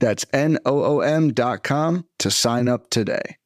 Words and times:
That's 0.00 0.26
N 0.32 0.58
O 0.66 0.82
O 0.82 1.00
M.com 1.00 2.06
to 2.18 2.30
sign 2.30 2.68
up 2.68 2.90
today. 2.90 3.36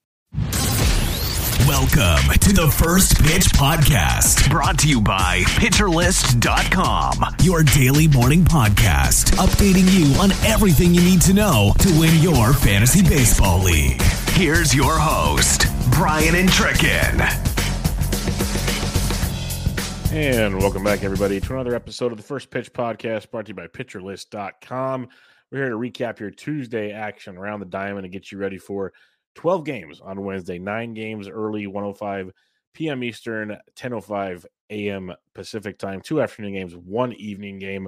Welcome 1.67 2.31
to 2.40 2.53
the 2.53 2.71
First 2.71 3.18
Pitch 3.22 3.45
Podcast, 3.45 4.50
brought 4.50 4.79
to 4.81 4.89
you 4.89 5.00
by 5.00 5.40
PitcherList.com, 5.57 7.36
your 7.43 7.62
daily 7.62 8.07
morning 8.09 8.45
podcast, 8.45 9.32
updating 9.36 9.90
you 9.90 10.14
on 10.21 10.32
everything 10.45 10.95
you 10.95 11.00
need 11.00 11.22
to 11.22 11.32
know 11.32 11.72
to 11.79 11.89
win 11.98 12.21
your 12.22 12.53
fantasy 12.53 13.03
baseball 13.03 13.62
league. 13.62 14.00
Here's 14.32 14.75
your 14.75 14.98
host, 14.98 15.67
Brian 15.90 16.34
Entrekin. 16.34 17.21
And 20.12 20.59
welcome 20.59 20.84
back, 20.84 21.03
everybody, 21.03 21.40
to 21.40 21.53
another 21.54 21.75
episode 21.75 22.12
of 22.12 22.18
the 22.18 22.25
First 22.25 22.50
Pitch 22.50 22.73
Podcast 22.73 23.31
brought 23.31 23.46
to 23.46 23.50
you 23.50 23.54
by 23.54 23.68
PitcherList.com. 23.68 25.09
We're 25.54 25.61
here 25.61 25.71
to 25.71 25.76
recap 25.76 26.18
your 26.18 26.32
Tuesday 26.32 26.90
action 26.90 27.36
around 27.36 27.61
the 27.61 27.67
diamond 27.67 28.04
and 28.04 28.12
get 28.12 28.32
you 28.32 28.39
ready 28.39 28.58
for 28.58 28.93
12 29.36 29.64
games 29.64 30.00
on 30.00 30.25
Wednesday, 30.25 30.58
nine 30.58 30.95
games 30.95 31.29
early, 31.29 31.68
105 31.68 32.33
p.m. 32.75 33.05
Eastern, 33.05 33.56
10.05 33.77 34.47
a.m. 34.70 35.14
Pacific 35.33 35.79
time, 35.79 36.01
two 36.01 36.20
afternoon 36.20 36.55
games, 36.55 36.75
one 36.75 37.12
evening 37.12 37.61
game 37.61 37.87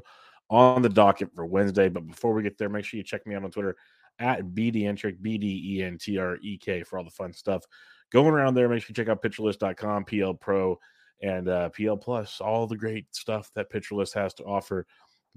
on 0.49 0.81
the 0.81 0.89
docket 0.89 1.35
for 1.35 1.45
Wednesday. 1.45 1.89
But 1.89 2.07
before 2.07 2.35
we 2.35 2.45
get 2.45 2.57
there, 2.57 2.69
make 2.69 2.85
sure 2.85 2.99
you 2.99 3.03
check 3.03 3.27
me 3.27 3.35
out 3.35 3.43
on 3.43 3.51
Twitter 3.51 3.75
at 4.21 4.45
BDentrek, 4.45 5.21
B-D-E-N-T-R-E-K 5.21 6.85
for 6.85 6.99
all 7.01 7.05
the 7.05 7.11
fun 7.11 7.33
stuff 7.33 7.65
going 8.13 8.33
around 8.33 8.55
there. 8.55 8.69
Make 8.69 8.83
sure 8.83 8.91
you 8.91 8.95
check 8.95 9.09
out 9.09 9.25
PitcherList.com, 9.25 10.05
PL 10.05 10.35
Pro, 10.35 10.79
and 11.21 11.49
uh, 11.49 11.71
PL 11.71 11.97
Plus, 11.97 12.41
all 12.41 12.69
the 12.69 12.77
great 12.77 13.07
stuff 13.11 13.51
that 13.57 13.73
PitcherList 13.73 14.15
has 14.15 14.35
to 14.35 14.45
offer, 14.45 14.87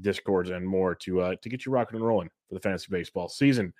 discords 0.01 0.49
and 0.49 0.67
more 0.67 0.95
to 0.95 1.21
uh, 1.21 1.35
to 1.41 1.49
get 1.49 1.65
you 1.65 1.71
rocking 1.71 1.95
and 1.95 2.05
rolling 2.05 2.29
for 2.47 2.55
the 2.55 2.59
fantasy 2.59 2.87
baseball 2.89 3.29
season. 3.29 3.73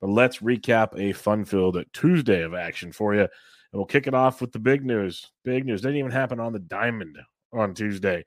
But 0.00 0.10
let's 0.10 0.38
recap 0.38 0.98
a 0.98 1.12
fun-filled 1.12 1.82
Tuesday 1.92 2.42
of 2.42 2.54
action 2.54 2.92
for 2.92 3.14
you, 3.14 3.20
and 3.20 3.28
we'll 3.72 3.86
kick 3.86 4.06
it 4.06 4.14
off 4.14 4.40
with 4.40 4.52
the 4.52 4.58
big 4.58 4.84
news. 4.84 5.30
Big 5.44 5.64
news 5.64 5.80
didn't 5.80 5.96
even 5.96 6.10
happen 6.10 6.40
on 6.40 6.52
the 6.52 6.58
diamond 6.58 7.18
on 7.52 7.74
Tuesday. 7.74 8.24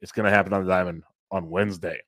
It's 0.00 0.12
going 0.12 0.24
to 0.24 0.34
happen 0.34 0.52
on 0.52 0.64
the 0.64 0.70
diamond 0.70 1.04
on 1.30 1.50
Wednesday. 1.50 2.00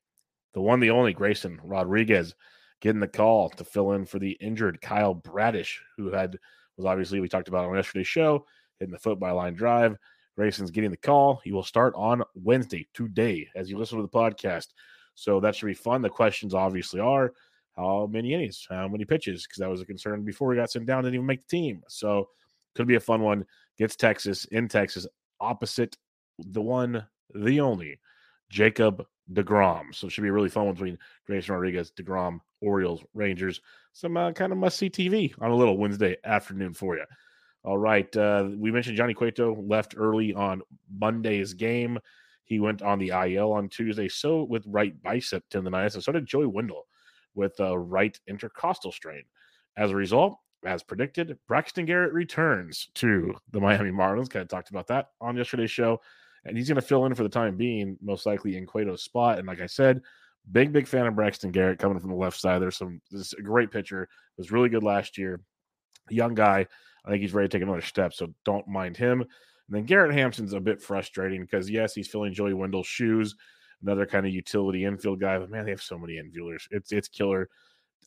The 0.54 0.60
one, 0.60 0.80
the 0.80 0.90
only 0.90 1.12
Grayson 1.12 1.60
Rodriguez 1.62 2.34
getting 2.80 3.00
the 3.00 3.08
call 3.08 3.48
to 3.50 3.64
fill 3.64 3.92
in 3.92 4.04
for 4.04 4.18
the 4.18 4.32
injured 4.32 4.80
Kyle 4.80 5.14
Bradish, 5.14 5.80
who 5.96 6.10
had 6.10 6.38
was 6.76 6.86
obviously 6.86 7.20
we 7.20 7.28
talked 7.28 7.48
about 7.48 7.66
on 7.66 7.74
yesterday's 7.74 8.08
show 8.08 8.46
hitting 8.78 8.92
the 8.92 8.98
foot 8.98 9.20
by 9.20 9.30
line 9.30 9.54
drive. 9.54 9.96
Grayson's 10.36 10.70
getting 10.70 10.90
the 10.90 10.96
call. 10.96 11.40
He 11.44 11.52
will 11.52 11.62
start 11.62 11.94
on 11.96 12.22
Wednesday, 12.34 12.86
today, 12.94 13.48
as 13.54 13.70
you 13.70 13.78
listen 13.78 13.98
to 13.98 14.02
the 14.02 14.08
podcast. 14.08 14.68
So 15.14 15.40
that 15.40 15.54
should 15.54 15.66
be 15.66 15.74
fun. 15.74 16.02
The 16.02 16.08
questions 16.08 16.54
obviously 16.54 17.00
are 17.00 17.32
how 17.76 18.08
many 18.10 18.34
innings, 18.34 18.66
how 18.68 18.88
many 18.88 19.04
pitches, 19.04 19.46
because 19.46 19.58
that 19.58 19.70
was 19.70 19.80
a 19.80 19.86
concern 19.86 20.24
before 20.24 20.52
he 20.52 20.58
got 20.58 20.70
sent 20.70 20.86
down, 20.86 21.04
didn't 21.04 21.14
even 21.14 21.26
make 21.26 21.46
the 21.46 21.56
team. 21.56 21.82
So 21.88 22.28
could 22.74 22.86
be 22.86 22.96
a 22.96 23.00
fun 23.00 23.22
one. 23.22 23.44
Gets 23.78 23.96
Texas 23.96 24.44
in 24.46 24.68
Texas, 24.68 25.06
opposite 25.40 25.96
the 26.38 26.60
one, 26.60 27.06
the 27.34 27.60
only, 27.60 27.98
Jacob 28.50 29.04
DeGrom. 29.32 29.94
So 29.94 30.06
it 30.06 30.10
should 30.10 30.22
be 30.22 30.28
a 30.28 30.32
really 30.32 30.48
fun 30.48 30.66
one 30.66 30.74
between 30.74 30.98
Grayson 31.26 31.54
Rodriguez, 31.54 31.92
DeGrom, 31.92 32.40
Orioles, 32.60 33.02
Rangers. 33.14 33.60
Some 33.92 34.16
uh, 34.16 34.32
kind 34.32 34.52
of 34.52 34.58
must 34.58 34.78
see 34.78 34.90
TV 34.90 35.34
on 35.40 35.50
a 35.50 35.56
little 35.56 35.78
Wednesday 35.78 36.16
afternoon 36.24 36.74
for 36.74 36.96
you. 36.96 37.04
All 37.64 37.78
right. 37.78 38.14
Uh, 38.16 38.48
we 38.56 38.72
mentioned 38.72 38.96
Johnny 38.96 39.14
Cueto 39.14 39.54
left 39.62 39.94
early 39.96 40.34
on 40.34 40.62
Monday's 40.92 41.54
game. 41.54 41.98
He 42.44 42.58
went 42.58 42.82
on 42.82 42.98
the 42.98 43.10
IL 43.10 43.52
on 43.52 43.68
Tuesday. 43.68 44.08
So 44.08 44.42
with 44.42 44.64
right 44.66 45.00
bicep 45.02 45.44
tendonitis, 45.48 45.94
and 45.94 46.02
so 46.02 46.12
did 46.12 46.26
Joey 46.26 46.46
Wendle 46.46 46.86
with 47.34 47.58
a 47.60 47.78
right 47.78 48.18
intercostal 48.28 48.92
strain. 48.92 49.22
As 49.76 49.90
a 49.90 49.96
result, 49.96 50.36
as 50.64 50.82
predicted, 50.82 51.38
Braxton 51.48 51.86
Garrett 51.86 52.12
returns 52.12 52.88
to 52.96 53.34
the 53.50 53.60
Miami 53.60 53.90
Marlins. 53.90 54.28
Kind 54.28 54.42
of 54.42 54.48
talked 54.48 54.70
about 54.70 54.88
that 54.88 55.08
on 55.20 55.36
yesterday's 55.36 55.70
show. 55.70 56.00
And 56.44 56.56
he's 56.56 56.68
going 56.68 56.76
to 56.76 56.82
fill 56.82 57.06
in 57.06 57.14
for 57.14 57.22
the 57.22 57.28
time 57.28 57.56
being, 57.56 57.96
most 58.02 58.26
likely 58.26 58.56
in 58.56 58.66
Cueto's 58.66 59.04
spot. 59.04 59.38
And 59.38 59.46
like 59.46 59.60
I 59.60 59.66
said, 59.66 60.02
big, 60.50 60.72
big 60.72 60.88
fan 60.88 61.06
of 61.06 61.14
Braxton 61.14 61.52
Garrett 61.52 61.78
coming 61.78 62.00
from 62.00 62.10
the 62.10 62.16
left 62.16 62.38
side. 62.38 62.60
There's 62.60 62.76
some, 62.76 63.00
this 63.10 63.28
is 63.28 63.34
a 63.38 63.42
great 63.42 63.70
pitcher. 63.70 64.08
Was 64.36 64.50
really 64.50 64.68
good 64.68 64.82
last 64.82 65.16
year. 65.16 65.40
Young 66.10 66.34
guy. 66.34 66.66
I 67.04 67.10
think 67.10 67.22
he's 67.22 67.34
ready 67.34 67.48
to 67.48 67.56
take 67.56 67.62
another 67.62 67.80
step. 67.80 68.12
So 68.12 68.32
don't 68.44 68.68
mind 68.68 68.96
him. 68.96 69.20
And 69.22 69.28
then 69.68 69.84
Garrett 69.84 70.14
Hampson's 70.14 70.52
a 70.52 70.60
bit 70.60 70.82
frustrating 70.82 71.42
because, 71.42 71.70
yes, 71.70 71.94
he's 71.94 72.08
filling 72.08 72.34
Joey 72.34 72.54
Wendle's 72.54 72.86
shoes 72.86 73.34
another 73.82 74.06
kind 74.06 74.26
of 74.26 74.32
utility 74.32 74.84
infield 74.84 75.20
guy. 75.20 75.38
But 75.38 75.50
man, 75.50 75.64
they 75.64 75.70
have 75.70 75.82
so 75.82 75.98
many 75.98 76.14
infielders. 76.14 76.66
It's 76.70 76.92
it's 76.92 77.08
killer. 77.08 77.48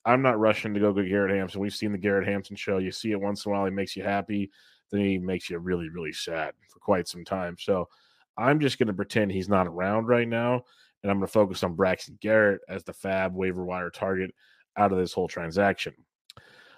I'm 0.05 0.21
not 0.21 0.39
rushing 0.39 0.73
to 0.73 0.79
go 0.79 0.93
get 0.93 1.09
Garrett 1.09 1.35
Hampson. 1.35 1.59
We've 1.59 1.73
seen 1.73 1.91
the 1.91 1.97
Garrett 1.97 2.27
Hampson 2.27 2.55
show. 2.55 2.77
You 2.77 2.91
see 2.91 3.11
it 3.11 3.19
once 3.19 3.45
in 3.45 3.51
a 3.51 3.55
while. 3.55 3.65
He 3.65 3.71
makes 3.71 3.95
you 3.95 4.03
happy. 4.03 4.51
Then 4.91 5.01
he 5.01 5.17
makes 5.17 5.49
you 5.49 5.57
really, 5.57 5.89
really 5.89 6.13
sad 6.13 6.53
for 6.69 6.79
quite 6.79 7.07
some 7.07 7.25
time. 7.25 7.55
So 7.59 7.89
I'm 8.37 8.59
just 8.59 8.77
going 8.77 8.87
to 8.87 8.93
pretend 8.93 9.31
he's 9.31 9.49
not 9.49 9.67
around 9.67 10.05
right 10.05 10.27
now. 10.27 10.63
And 11.01 11.11
I'm 11.11 11.17
going 11.17 11.27
to 11.27 11.33
focus 11.33 11.63
on 11.63 11.75
Braxton 11.75 12.19
Garrett 12.21 12.61
as 12.69 12.83
the 12.83 12.93
fab 12.93 13.33
waiver 13.33 13.65
wire 13.65 13.89
target 13.89 14.31
out 14.77 14.91
of 14.91 14.99
this 14.99 15.13
whole 15.13 15.27
transaction. 15.27 15.93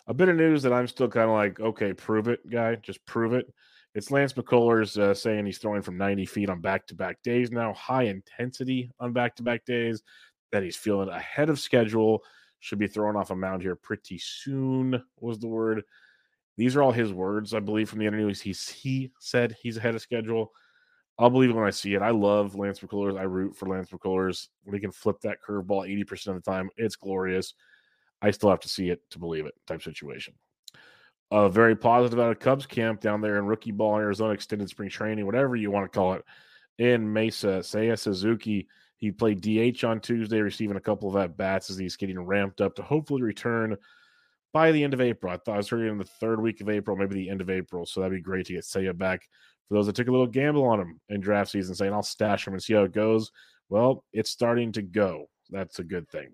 A 0.07 0.13
bit 0.13 0.29
of 0.29 0.37
news 0.37 0.63
that 0.63 0.71
I'm 0.71 0.87
still 0.87 1.09
kind 1.09 1.29
of 1.29 1.35
like, 1.35 1.59
okay, 1.59 1.93
prove 1.93 2.29
it, 2.29 2.49
guy. 2.49 2.75
Just 2.75 3.05
prove 3.05 3.33
it. 3.33 3.53
It's 3.93 4.11
Lance 4.11 4.33
McCullers 4.33 4.97
uh, 4.97 5.13
saying 5.13 5.45
he's 5.45 5.57
throwing 5.57 5.81
from 5.81 5.97
90 5.97 6.25
feet 6.25 6.49
on 6.49 6.61
back 6.61 6.87
to 6.87 6.95
back 6.95 7.21
days 7.23 7.51
now, 7.51 7.73
high 7.73 8.03
intensity 8.03 8.91
on 8.99 9.11
back 9.11 9.35
to 9.35 9.43
back 9.43 9.65
days, 9.65 10.03
that 10.51 10.63
he's 10.63 10.77
feeling 10.77 11.09
ahead 11.09 11.49
of 11.49 11.59
schedule. 11.59 12.21
Should 12.59 12.79
be 12.79 12.87
throwing 12.87 13.15
off 13.15 13.31
a 13.31 13.35
mound 13.35 13.61
here 13.61 13.75
pretty 13.75 14.17
soon, 14.17 15.03
was 15.19 15.39
the 15.39 15.47
word. 15.47 15.83
These 16.57 16.75
are 16.75 16.81
all 16.81 16.91
his 16.91 17.11
words, 17.11 17.53
I 17.53 17.59
believe, 17.59 17.89
from 17.89 17.99
the 17.99 18.07
interviews. 18.07 18.41
He's, 18.41 18.69
he 18.69 19.11
said 19.19 19.55
he's 19.61 19.77
ahead 19.77 19.95
of 19.95 20.01
schedule. 20.01 20.51
I'll 21.19 21.29
believe 21.29 21.49
it 21.49 21.55
when 21.55 21.65
I 21.65 21.71
see 21.71 21.95
it. 21.95 22.01
I 22.01 22.11
love 22.11 22.55
Lance 22.55 22.79
McCullers. 22.79 23.19
I 23.19 23.23
root 23.23 23.55
for 23.55 23.67
Lance 23.67 23.89
McCullers. 23.89 24.47
When 24.63 24.73
he 24.73 24.79
can 24.79 24.91
flip 24.91 25.19
that 25.21 25.39
curveball 25.45 25.89
80% 25.89 26.27
of 26.27 26.35
the 26.35 26.41
time, 26.41 26.69
it's 26.77 26.95
glorious. 26.95 27.53
I 28.21 28.31
still 28.31 28.49
have 28.49 28.61
to 28.61 28.69
see 28.69 28.89
it 28.89 29.01
to 29.11 29.19
believe 29.19 29.45
it 29.45 29.53
type 29.67 29.81
situation 29.81 30.33
uh, 31.31 31.49
very 31.49 31.75
positive 31.75 32.19
out 32.19 32.31
of 32.31 32.39
Cubs 32.39 32.65
camp 32.65 33.01
down 33.01 33.21
there 33.21 33.37
in 33.37 33.45
rookie 33.45 33.71
ball, 33.71 33.97
in 33.97 34.01
Arizona 34.01 34.33
extended 34.33 34.69
spring 34.69 34.89
training, 34.89 35.25
whatever 35.25 35.55
you 35.55 35.71
want 35.71 35.91
to 35.91 35.97
call 35.97 36.13
it, 36.13 36.23
in 36.77 37.11
Mesa. 37.11 37.59
Seiya 37.59 37.99
Suzuki, 37.99 38.67
he 38.97 39.11
played 39.11 39.41
DH 39.41 39.83
on 39.83 39.99
Tuesday, 39.99 40.39
receiving 40.39 40.77
a 40.77 40.81
couple 40.81 41.09
of 41.09 41.17
at 41.17 41.37
bats 41.37 41.69
as 41.69 41.77
he's 41.77 41.97
getting 41.97 42.19
ramped 42.19 42.61
up 42.61 42.75
to 42.75 42.81
hopefully 42.81 43.21
return 43.21 43.75
by 44.53 44.71
the 44.71 44.83
end 44.83 44.93
of 44.93 45.01
April. 45.01 45.31
I 45.31 45.37
thought 45.37 45.55
I 45.55 45.57
was 45.57 45.69
hearing 45.69 45.91
in 45.91 45.97
the 45.97 46.05
third 46.05 46.41
week 46.41 46.61
of 46.61 46.69
April, 46.69 46.95
maybe 46.95 47.15
the 47.15 47.29
end 47.29 47.41
of 47.41 47.49
April. 47.49 47.85
So 47.85 47.99
that'd 47.99 48.15
be 48.15 48.21
great 48.21 48.45
to 48.47 48.53
get 48.53 48.63
Seiya 48.63 48.97
back. 48.97 49.27
For 49.67 49.73
those 49.73 49.87
that 49.87 49.95
took 49.95 50.07
a 50.07 50.11
little 50.11 50.27
gamble 50.27 50.63
on 50.63 50.79
him 50.79 51.01
in 51.09 51.19
draft 51.19 51.51
season, 51.51 51.75
saying 51.75 51.91
I'll 51.91 52.01
stash 52.01 52.47
him 52.47 52.53
and 52.53 52.63
see 52.63 52.73
how 52.73 52.83
it 52.83 52.93
goes. 52.93 53.31
Well, 53.67 54.05
it's 54.13 54.31
starting 54.31 54.71
to 54.73 54.81
go. 54.81 55.29
That's 55.49 55.79
a 55.79 55.83
good 55.83 56.07
thing. 56.09 56.29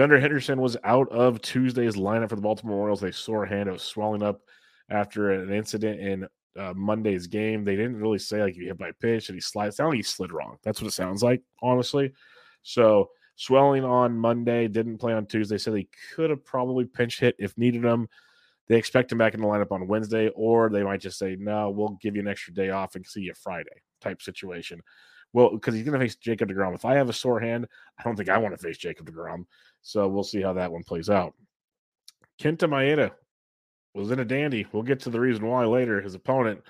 Gunnar 0.00 0.18
Henderson 0.18 0.62
was 0.62 0.78
out 0.82 1.10
of 1.10 1.42
Tuesday's 1.42 1.96
lineup 1.96 2.30
for 2.30 2.34
the 2.34 2.40
Baltimore 2.40 2.78
Orioles. 2.78 3.02
They 3.02 3.10
sore 3.10 3.44
hand. 3.44 3.68
It 3.68 3.72
was 3.72 3.82
swelling 3.82 4.22
up 4.22 4.40
after 4.88 5.30
an 5.32 5.52
incident 5.52 6.00
in 6.00 6.26
uh, 6.58 6.72
Monday's 6.74 7.26
game. 7.26 7.66
They 7.66 7.76
didn't 7.76 8.00
really 8.00 8.18
say 8.18 8.42
like 8.42 8.54
he 8.54 8.64
hit 8.64 8.78
by 8.78 8.92
pitch 8.98 9.28
and 9.28 9.36
he 9.36 9.42
slides. 9.42 9.76
Sound 9.76 9.90
like 9.90 9.98
he 9.98 10.02
slid 10.02 10.32
wrong. 10.32 10.56
That's 10.62 10.80
what 10.80 10.88
it 10.88 10.94
sounds 10.94 11.22
like, 11.22 11.42
honestly. 11.60 12.14
So 12.62 13.10
swelling 13.36 13.84
on 13.84 14.16
Monday, 14.16 14.68
didn't 14.68 14.96
play 14.96 15.12
on 15.12 15.26
Tuesday. 15.26 15.58
Said 15.58 15.74
he 15.74 15.90
could 16.14 16.30
have 16.30 16.46
probably 16.46 16.86
pinch 16.86 17.20
hit 17.20 17.36
if 17.38 17.58
needed 17.58 17.84
him. 17.84 18.08
They 18.68 18.78
expect 18.78 19.12
him 19.12 19.18
back 19.18 19.34
in 19.34 19.42
the 19.42 19.46
lineup 19.46 19.70
on 19.70 19.86
Wednesday, 19.86 20.30
or 20.34 20.70
they 20.70 20.82
might 20.82 21.02
just 21.02 21.18
say, 21.18 21.36
no, 21.38 21.68
we'll 21.68 21.98
give 22.00 22.14
you 22.14 22.22
an 22.22 22.28
extra 22.28 22.54
day 22.54 22.70
off 22.70 22.94
and 22.94 23.06
see 23.06 23.20
you 23.20 23.34
Friday 23.34 23.82
type 24.00 24.22
situation. 24.22 24.80
Well, 25.32 25.50
because 25.50 25.74
he's 25.74 25.84
going 25.84 25.98
to 25.98 26.04
face 26.04 26.16
Jacob 26.16 26.48
DeGrom. 26.48 26.74
If 26.74 26.84
I 26.84 26.94
have 26.94 27.08
a 27.08 27.12
sore 27.12 27.40
hand, 27.40 27.66
I 27.98 28.02
don't 28.02 28.16
think 28.16 28.28
I 28.28 28.38
want 28.38 28.54
to 28.54 28.62
face 28.62 28.78
Jacob 28.78 29.10
DeGrom. 29.10 29.44
So 29.82 30.08
we'll 30.08 30.24
see 30.24 30.42
how 30.42 30.52
that 30.54 30.72
one 30.72 30.82
plays 30.82 31.08
out. 31.08 31.34
Kenta 32.40 32.68
Maeda 32.68 33.12
was 33.94 34.10
in 34.10 34.20
a 34.20 34.24
dandy. 34.24 34.66
We'll 34.72 34.82
get 34.82 35.00
to 35.00 35.10
the 35.10 35.20
reason 35.20 35.46
why 35.46 35.64
later. 35.66 36.00
His 36.00 36.14
opponent 36.14 36.62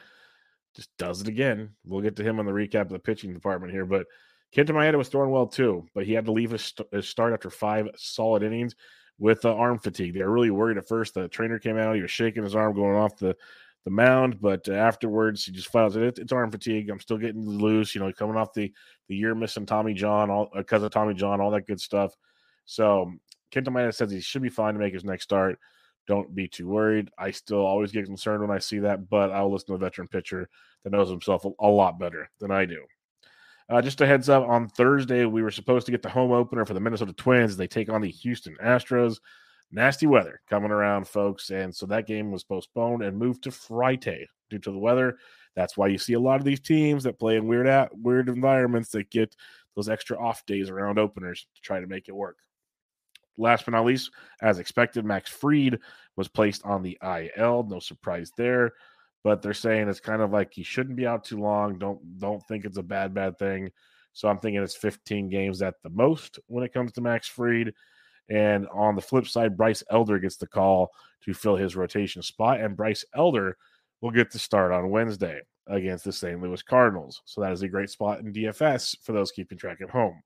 just 0.74 0.90
does 0.98 1.20
it 1.20 1.28
again. 1.28 1.70
We'll 1.84 2.02
get 2.02 2.16
to 2.16 2.22
him 2.22 2.38
on 2.38 2.46
the 2.46 2.52
recap 2.52 2.82
of 2.82 2.90
the 2.90 2.98
pitching 2.98 3.32
department 3.32 3.72
here. 3.72 3.86
But 3.86 4.06
Kenta 4.54 4.70
Maeda 4.70 4.98
was 4.98 5.08
throwing 5.08 5.30
well 5.30 5.46
too, 5.46 5.86
but 5.94 6.04
he 6.04 6.12
had 6.12 6.26
to 6.26 6.32
leave 6.32 6.50
his, 6.50 6.64
st- 6.64 6.88
his 6.92 7.08
start 7.08 7.32
after 7.32 7.50
five 7.50 7.88
solid 7.96 8.42
innings 8.42 8.74
with 9.18 9.44
uh, 9.44 9.54
arm 9.54 9.78
fatigue. 9.78 10.14
They 10.14 10.22
were 10.22 10.30
really 10.30 10.50
worried 10.50 10.78
at 10.78 10.88
first. 10.88 11.14
The 11.14 11.28
trainer 11.28 11.58
came 11.58 11.78
out, 11.78 11.94
he 11.94 12.02
was 12.02 12.10
shaking 12.10 12.42
his 12.42 12.56
arm 12.56 12.74
going 12.74 12.96
off 12.96 13.16
the 13.16 13.36
the 13.84 13.90
mound, 13.90 14.40
but 14.40 14.68
uh, 14.68 14.72
afterwards 14.72 15.44
he 15.44 15.52
just 15.52 15.72
felt 15.72 15.96
it, 15.96 16.18
it's 16.18 16.32
arm 16.32 16.50
fatigue. 16.50 16.90
I'm 16.90 17.00
still 17.00 17.18
getting 17.18 17.46
loose, 17.46 17.94
you 17.94 18.00
know, 18.00 18.12
coming 18.12 18.36
off 18.36 18.52
the 18.52 18.72
the 19.08 19.16
year 19.16 19.34
missing 19.34 19.66
Tommy 19.66 19.94
John, 19.94 20.30
all 20.30 20.50
because 20.54 20.82
uh, 20.82 20.86
of 20.86 20.92
Tommy 20.92 21.14
John, 21.14 21.40
all 21.40 21.50
that 21.52 21.66
good 21.66 21.80
stuff. 21.80 22.14
So 22.66 23.12
Kenta 23.52 23.68
Maeda 23.68 23.94
says 23.94 24.10
he 24.10 24.20
should 24.20 24.42
be 24.42 24.48
fine 24.48 24.74
to 24.74 24.80
make 24.80 24.94
his 24.94 25.04
next 25.04 25.24
start. 25.24 25.58
Don't 26.06 26.34
be 26.34 26.48
too 26.48 26.68
worried. 26.68 27.10
I 27.18 27.30
still 27.30 27.64
always 27.64 27.92
get 27.92 28.06
concerned 28.06 28.42
when 28.42 28.50
I 28.50 28.58
see 28.58 28.80
that, 28.80 29.08
but 29.08 29.30
I'll 29.30 29.50
listen 29.50 29.68
to 29.68 29.74
a 29.74 29.78
veteran 29.78 30.08
pitcher 30.08 30.48
that 30.82 30.90
knows 30.90 31.10
himself 31.10 31.44
a, 31.44 31.50
a 31.60 31.68
lot 31.68 31.98
better 31.98 32.30
than 32.38 32.50
I 32.50 32.64
do. 32.64 32.84
Uh, 33.68 33.80
just 33.80 34.00
a 34.00 34.06
heads 34.06 34.28
up 34.28 34.48
on 34.48 34.68
Thursday, 34.68 35.24
we 35.24 35.42
were 35.42 35.50
supposed 35.50 35.86
to 35.86 35.92
get 35.92 36.02
the 36.02 36.08
home 36.08 36.32
opener 36.32 36.64
for 36.64 36.74
the 36.74 36.80
Minnesota 36.80 37.12
Twins. 37.12 37.56
They 37.56 37.68
take 37.68 37.88
on 37.88 38.00
the 38.00 38.10
Houston 38.10 38.56
Astros. 38.62 39.18
Nasty 39.72 40.06
weather 40.06 40.40
coming 40.48 40.70
around, 40.70 41.06
folks. 41.06 41.50
And 41.50 41.74
so 41.74 41.86
that 41.86 42.06
game 42.06 42.32
was 42.32 42.44
postponed 42.44 43.02
and 43.02 43.16
moved 43.16 43.44
to 43.44 43.50
Friday 43.50 44.28
due 44.48 44.58
to 44.58 44.70
the 44.72 44.78
weather. 44.78 45.18
That's 45.54 45.76
why 45.76 45.88
you 45.88 45.98
see 45.98 46.14
a 46.14 46.20
lot 46.20 46.40
of 46.40 46.44
these 46.44 46.60
teams 46.60 47.04
that 47.04 47.18
play 47.18 47.36
in 47.36 47.46
weird 47.46 47.66
at 47.66 47.96
weird 47.96 48.28
environments 48.28 48.90
that 48.90 49.10
get 49.10 49.36
those 49.76 49.88
extra 49.88 50.18
off 50.18 50.44
days 50.46 50.70
around 50.70 50.98
openers 50.98 51.46
to 51.54 51.60
try 51.60 51.80
to 51.80 51.86
make 51.86 52.08
it 52.08 52.16
work. 52.16 52.38
Last 53.36 53.64
but 53.64 53.72
not 53.72 53.86
least, 53.86 54.10
as 54.42 54.58
expected, 54.58 55.04
Max 55.04 55.30
Fried 55.30 55.78
was 56.16 56.28
placed 56.28 56.64
on 56.64 56.82
the 56.82 56.98
IL. 57.02 57.64
No 57.68 57.78
surprise 57.78 58.32
there 58.36 58.72
but 59.22 59.42
they're 59.42 59.54
saying 59.54 59.88
it's 59.88 60.00
kind 60.00 60.22
of 60.22 60.30
like 60.30 60.52
he 60.52 60.62
shouldn't 60.62 60.96
be 60.96 61.06
out 61.06 61.24
too 61.24 61.38
long. 61.38 61.78
Don't 61.78 62.18
don't 62.18 62.46
think 62.46 62.64
it's 62.64 62.78
a 62.78 62.82
bad 62.82 63.14
bad 63.14 63.38
thing. 63.38 63.70
So 64.12 64.28
I'm 64.28 64.38
thinking 64.38 64.62
it's 64.62 64.74
15 64.74 65.28
games 65.28 65.62
at 65.62 65.74
the 65.82 65.90
most 65.90 66.40
when 66.46 66.64
it 66.64 66.72
comes 66.72 66.92
to 66.92 67.00
Max 67.00 67.28
Fried. 67.28 67.72
And 68.28 68.68
on 68.68 68.94
the 68.94 69.02
flip 69.02 69.26
side, 69.26 69.56
Bryce 69.56 69.82
Elder 69.90 70.18
gets 70.18 70.36
the 70.36 70.46
call 70.46 70.92
to 71.24 71.34
fill 71.34 71.56
his 71.56 71.76
rotation 71.76 72.22
spot, 72.22 72.60
and 72.60 72.76
Bryce 72.76 73.04
Elder 73.14 73.56
will 74.00 74.10
get 74.10 74.30
to 74.32 74.38
start 74.38 74.72
on 74.72 74.90
Wednesday 74.90 75.40
against 75.66 76.04
the 76.04 76.12
St. 76.12 76.40
Louis 76.40 76.62
Cardinals. 76.62 77.22
So 77.24 77.40
that 77.40 77.52
is 77.52 77.62
a 77.62 77.68
great 77.68 77.90
spot 77.90 78.20
in 78.20 78.32
DFS 78.32 78.96
for 79.02 79.12
those 79.12 79.30
keeping 79.30 79.58
track 79.58 79.80
at 79.80 79.90
home. 79.90 80.22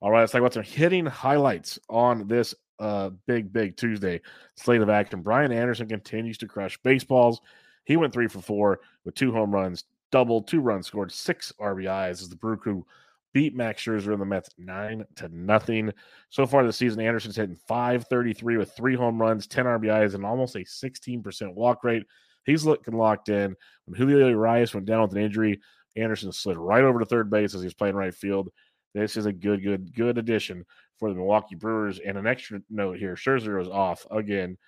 All 0.00 0.10
right, 0.10 0.20
let's 0.20 0.32
talk 0.32 0.40
about 0.40 0.54
some 0.54 0.64
hitting 0.64 1.06
highlights 1.06 1.78
on 1.88 2.26
this 2.26 2.54
uh, 2.80 3.10
big, 3.26 3.52
big 3.52 3.76
Tuesday 3.76 4.20
slate 4.56 4.80
of 4.80 4.90
action. 4.90 5.22
Brian 5.22 5.52
Anderson 5.52 5.88
continues 5.88 6.36
to 6.38 6.48
crush 6.48 6.76
baseballs. 6.82 7.40
He 7.84 7.96
went 7.96 8.12
three 8.12 8.26
for 8.26 8.40
four 8.40 8.80
with 9.04 9.14
two 9.14 9.32
home 9.32 9.52
runs, 9.52 9.84
double, 10.10 10.42
two 10.42 10.60
runs 10.60 10.88
scored, 10.88 11.12
six 11.12 11.52
RBIs 11.60 12.22
as 12.22 12.28
the 12.28 12.36
Brew 12.36 12.56
Crew 12.56 12.84
beat 13.32 13.54
Max 13.54 13.82
Scherzer 13.82 14.12
and 14.12 14.20
the 14.20 14.26
Mets 14.26 14.50
nine 14.58 15.04
to 15.16 15.28
nothing. 15.28 15.92
So 16.30 16.46
far 16.46 16.64
this 16.64 16.76
season, 16.76 17.00
Anderson's 17.00 17.36
hitting 17.36 17.56
533 17.66 18.56
with 18.56 18.72
three 18.72 18.94
home 18.94 19.20
runs, 19.20 19.46
10 19.46 19.64
RBIs, 19.64 20.14
and 20.14 20.24
almost 20.24 20.56
a 20.56 20.60
16% 20.60 21.54
walk 21.54 21.84
rate. 21.84 22.04
He's 22.44 22.64
looking 22.64 22.96
locked 22.96 23.28
in. 23.28 23.54
When 23.86 23.96
Julio 23.96 24.28
Urias 24.28 24.74
went 24.74 24.86
down 24.86 25.02
with 25.02 25.12
an 25.12 25.22
injury, 25.22 25.60
Anderson 25.96 26.32
slid 26.32 26.56
right 26.56 26.84
over 26.84 26.98
to 26.98 27.06
third 27.06 27.30
base 27.30 27.54
as 27.54 27.62
he's 27.62 27.74
playing 27.74 27.94
right 27.94 28.14
field. 28.14 28.50
This 28.94 29.16
is 29.16 29.26
a 29.26 29.32
good, 29.32 29.62
good, 29.62 29.94
good 29.94 30.18
addition 30.18 30.64
for 30.98 31.08
the 31.08 31.14
Milwaukee 31.14 31.54
Brewers. 31.54 31.98
And 31.98 32.18
an 32.18 32.26
extra 32.26 32.60
note 32.68 32.98
here 32.98 33.14
Scherzer 33.14 33.58
was 33.58 33.68
off 33.68 34.06
again 34.10 34.58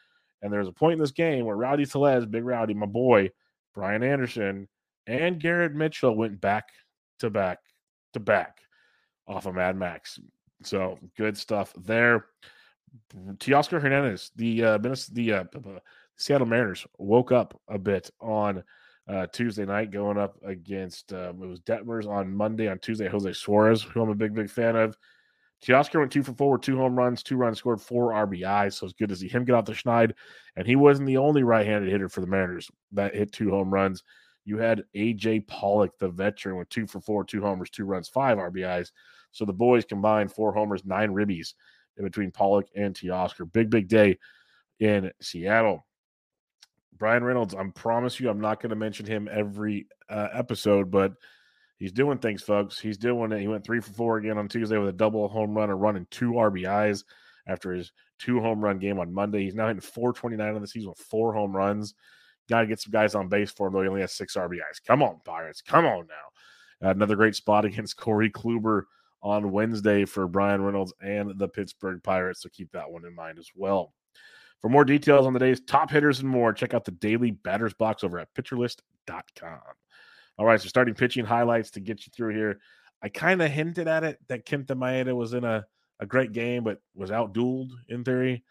and 0.45 0.53
there 0.53 0.61
was 0.61 0.69
a 0.69 0.73
point 0.73 0.93
in 0.93 0.99
this 0.99 1.11
game 1.11 1.47
where 1.47 1.57
Rowdy 1.57 1.87
Tellez, 1.87 2.27
Big 2.27 2.45
Rowdy, 2.45 2.75
my 2.75 2.85
boy, 2.85 3.31
Brian 3.75 4.03
Anderson, 4.03 4.69
and 5.07 5.41
Garrett 5.41 5.75
Mitchell 5.75 6.15
went 6.15 6.39
back 6.39 6.65
to 7.21 7.31
back 7.31 7.61
to 8.15 8.21
back 8.21 8.61
off 9.27 9.47
of 9.47 9.55
Mad 9.55 9.77
Max. 9.77 10.19
So 10.63 10.99
good 11.17 11.37
stuff 11.37 11.73
there. 11.77 12.27
Teoscar 13.15 13.81
Hernandez, 13.81 14.31
the 14.37 14.65
uh, 14.65 14.79
the 14.79 15.33
uh, 15.33 15.45
Seattle 16.17 16.47
Mariners 16.47 16.87
woke 16.99 17.33
up 17.33 17.61
a 17.69 17.79
bit 17.79 18.11
on 18.21 18.63
uh, 19.09 19.27
Tuesday 19.27 19.67
night, 19.67 19.91
going 19.91 20.17
up 20.17 20.39
against 20.45 21.13
uh, 21.13 21.31
it 21.31 21.37
was 21.37 21.61
Detmers 21.61 22.09
on 22.09 22.35
Monday. 22.35 22.69
On 22.69 22.79
Tuesday, 22.79 23.09
Jose 23.09 23.33
Suarez, 23.33 23.83
who 23.83 24.03
I'm 24.03 24.11
a 24.11 24.15
big 24.15 24.35
big 24.35 24.51
fan 24.51 24.77
of. 24.77 24.97
Teoscar 25.65 26.01
went 26.01 26.13
two 26.13 26.23
for 26.23 26.35
four 26.35 26.59
two 26.59 26.77
home 26.77 26.97
runs, 26.97 27.23
two 27.23 27.37
runs 27.37 27.59
scored, 27.59 27.81
four 27.81 28.13
RBI. 28.13 28.73
So 28.73 28.87
it's 28.87 28.95
good 28.95 29.09
to 29.09 29.17
see 29.17 29.29
him 29.29 29.45
get 29.45 29.55
off 29.55 29.65
the 29.65 29.73
schneid. 29.73 30.13
And 30.57 30.67
he 30.67 30.77
wasn't 30.77 31.07
the 31.07 31.17
only 31.17 31.43
right 31.43 31.67
handed 31.67 31.91
hitter 31.91 32.09
for 32.09 32.21
the 32.21 32.27
Mariners 32.27 32.71
that 32.93 33.15
hit 33.15 33.33
two 33.33 33.51
home 33.51 33.73
runs. 33.73 34.03
You 34.45 34.59
had 34.59 34.85
AJ 34.95 35.47
Pollock, 35.47 35.99
the 35.99 36.09
veteran, 36.09 36.57
with 36.57 36.69
two 36.69 36.87
for 36.87 37.01
four, 37.01 37.25
two 37.25 37.41
homers, 37.41 37.71
two 37.71 37.85
runs, 37.85 38.09
five 38.09 38.39
RBIs. 38.39 38.91
So 39.33 39.45
the 39.45 39.53
boys 39.53 39.85
combined 39.85 40.33
four 40.33 40.53
homers, 40.53 40.85
nine 40.85 41.11
ribbies 41.11 41.55
in 41.97 42.05
between 42.05 42.31
Pollock 42.31 42.69
and 42.77 42.95
Teoscar. 42.95 43.51
Big, 43.53 43.71
big 43.71 43.89
day 43.89 44.19
in 44.81 45.11
Seattle. 45.21 45.87
Bryan 46.97 47.25
Reynolds, 47.25 47.55
I 47.55 47.65
promise 47.75 48.21
you, 48.21 48.29
I'm 48.29 48.41
not 48.41 48.61
going 48.61 48.71
to 48.71 48.77
mention 48.77 49.07
him 49.07 49.29
every 49.33 49.89
uh, 50.09 50.29
episode, 50.33 50.91
but 50.91 51.15
He's 51.79 51.93
doing 51.93 52.19
things, 52.19 52.43
folks. 52.43 52.79
He's 52.79 52.99
doing 52.99 53.33
it. 53.33 53.41
He 53.41 53.49
went 53.49 53.65
three 53.65 53.81
for 53.81 53.93
four 53.93 54.17
again 54.19 54.39
on 54.39 54.49
Tuesday 54.49 54.79
with 54.79 54.89
a 54.89 54.93
double 54.93 55.29
home 55.29 55.55
run, 55.55 55.71
a 55.71 55.77
run, 55.77 55.97
and 55.97 56.11
two 56.11 56.33
RBIs 56.33 57.05
after 57.47 57.73
his 57.73 57.93
two 58.19 58.41
home 58.41 58.63
run 58.65 58.79
game 58.79 58.99
on 58.99 59.13
Monday. 59.13 59.43
He's 59.43 59.55
now 59.55 59.67
hitting 59.67 59.81
429 59.81 60.55
on 60.55 60.61
the 60.61 60.67
season 60.67 60.91
with 60.91 60.99
four 60.99 61.35
home 61.35 61.55
runs. 61.55 61.95
Got 62.49 62.61
to 62.61 62.67
get 62.67 62.81
some 62.81 62.93
guys 62.93 63.15
on 63.15 63.29
base 63.29 63.51
for 63.51 63.69
him, 63.69 63.73
though. 63.73 63.83
He 63.83 63.89
only 63.89 64.03
has 64.03 64.13
six 64.13 64.35
RBIs. 64.35 64.85
Come 64.87 65.03
on, 65.03 65.21
Pirates. 65.25 65.63
Come 65.63 65.87
on 65.87 66.07
now. 66.07 66.91
Another 66.91 67.17
great 67.17 67.35
spot 67.35 67.65
against 67.65 67.97
Corey 67.97 68.31
Kluber 68.31 68.83
on 69.23 69.53
Wednesday 69.53 70.05
for 70.05 70.29
Bryan 70.29 70.63
Reynolds 70.63 70.93
and 71.01 71.39
the 71.39 71.49
Pittsburgh 71.49 72.03
Pirates. 72.03 72.43
So 72.43 72.51
keep 72.53 72.71
that 72.73 72.91
one 72.91 73.07
in 73.07 73.15
mind 73.15 73.39
as 73.39 73.49
well. 73.55 73.95
For 74.61 74.69
more 74.69 74.85
details 74.85 75.27
on 75.27 75.33
the 75.33 75.39
day's 75.39 75.61
top 75.61 75.91
hitters 75.91 76.21
and 76.21 76.29
more, 76.29 76.53
check 76.53 76.75
out 76.75 76.85
the 76.85 76.91
daily 76.91 77.31
batters 77.31 77.75
box 77.75 78.05
over 78.05 78.19
at 78.19 78.33
pitcherlist.com. 78.35 79.61
All 80.37 80.47
right, 80.47 80.61
so 80.61 80.69
starting 80.69 80.95
pitching 80.95 81.25
highlights 81.25 81.71
to 81.73 81.81
get 81.81 82.07
you 82.07 82.13
through 82.15 82.35
here. 82.35 82.61
I 83.03 83.09
kind 83.09 83.41
of 83.43 83.51
hinted 83.51 83.89
at 83.89 84.05
it 84.05 84.19
that 84.29 84.47
Kenta 84.47 84.73
Maeda 84.73 85.15
was 85.15 85.35
in 85.35 85.45
a, 85.45 85.65
a 86.01 86.07
great 86.07 86.33
game, 86.33 86.65
but 86.65 86.81
was 86.95 87.11
outdueled 87.11 87.71
in 87.89 88.05
theory 88.05 88.43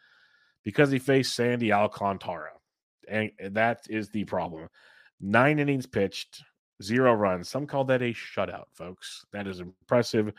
because 0.64 0.92
he 0.92 1.00
faced 1.00 1.36
Sandy 1.36 1.72
Alcantara. 1.72 2.52
And 3.08 3.32
that 3.52 3.86
is 3.90 4.10
the 4.10 4.24
problem. 4.26 4.68
Nine 5.20 5.60
innings 5.60 5.86
pitched, 5.86 6.44
zero 6.82 7.14
runs. 7.14 7.50
Some 7.50 7.68
call 7.68 7.86
that 7.86 8.02
a 8.02 8.14
shutout, 8.14 8.66
folks. 8.74 9.26
That 9.32 9.48
is 9.48 9.60
impressive, 9.60 10.30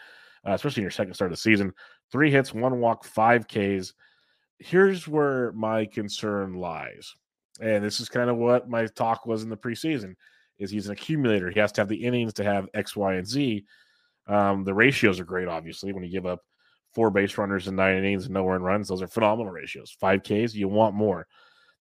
uh, 0.46 0.52
especially 0.52 0.81
in 0.81 0.84
your 0.84 0.90
second 0.90 1.14
start 1.14 1.31
of 1.31 1.37
the 1.37 1.43
season. 1.43 1.72
Three 2.12 2.31
hits, 2.31 2.52
one 2.52 2.81
walk, 2.81 3.05
five 3.05 3.46
Ks. 3.49 3.94
Here's 4.58 5.08
where 5.08 5.52
my 5.52 5.87
concern 5.87 6.55
lies. 6.55 7.14
And 7.61 7.84
this 7.84 8.00
is 8.00 8.08
kind 8.08 8.31
of 8.31 8.37
what 8.37 8.69
my 8.69 8.87
talk 8.87 9.27
was 9.27 9.43
in 9.43 9.48
the 9.48 9.56
preseason 9.56 10.15
is 10.58 10.70
he's 10.70 10.86
an 10.86 10.93
accumulator. 10.93 11.50
He 11.50 11.60
has 11.60 11.72
to 11.72 11.81
have 11.81 11.89
the 11.89 12.05
innings 12.05 12.32
to 12.34 12.44
have 12.44 12.69
X, 12.74 12.94
Y, 12.96 13.15
and 13.15 13.27
Z. 13.27 13.65
Um, 14.27 14.65
the 14.65 14.74
ratios 14.74 15.20
are 15.20 15.24
great, 15.24 15.48
obviously, 15.48 15.93
when 15.93 16.05
you 16.05 16.10
give 16.10 16.27
up 16.27 16.41
four 16.93 17.10
base 17.10 17.36
runners 17.36 17.67
and 17.67 17.77
nine 17.77 17.96
innings 17.96 18.24
and 18.24 18.34
nowhere 18.34 18.56
in 18.56 18.62
runs. 18.62 18.89
Those 18.89 19.03
are 19.03 19.08
phenomenal 19.08 19.53
ratios. 19.53 19.96
Five 19.98 20.22
Ks, 20.22 20.55
you 20.55 20.69
want 20.69 20.94
more. 20.94 21.27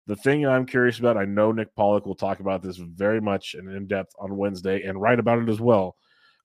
The 0.08 0.16
thing 0.18 0.46
I'm 0.46 0.66
curious 0.66 1.00
about, 1.00 1.18
I 1.18 1.26
know 1.26 1.52
Nick 1.52 1.74
Pollack 1.76 2.06
will 2.06 2.16
talk 2.16 2.40
about 2.40 2.62
this 2.62 2.78
very 2.78 3.22
much 3.22 3.54
and 3.54 3.70
in 3.70 3.88
depth 3.88 4.14
on 4.20 4.36
Wednesday 4.36 4.84
and 4.84 5.02
write 5.02 5.20
about 5.20 5.40
it 5.40 5.50
as 5.50 5.62
well. 5.62 5.96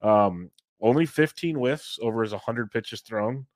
Um, 0.00 0.50
only 0.80 1.06
15 1.06 1.56
whiffs 1.56 1.98
over 2.00 2.22
his 2.22 2.32
100 2.32 2.70
pitches 2.70 3.00
thrown 3.00 3.46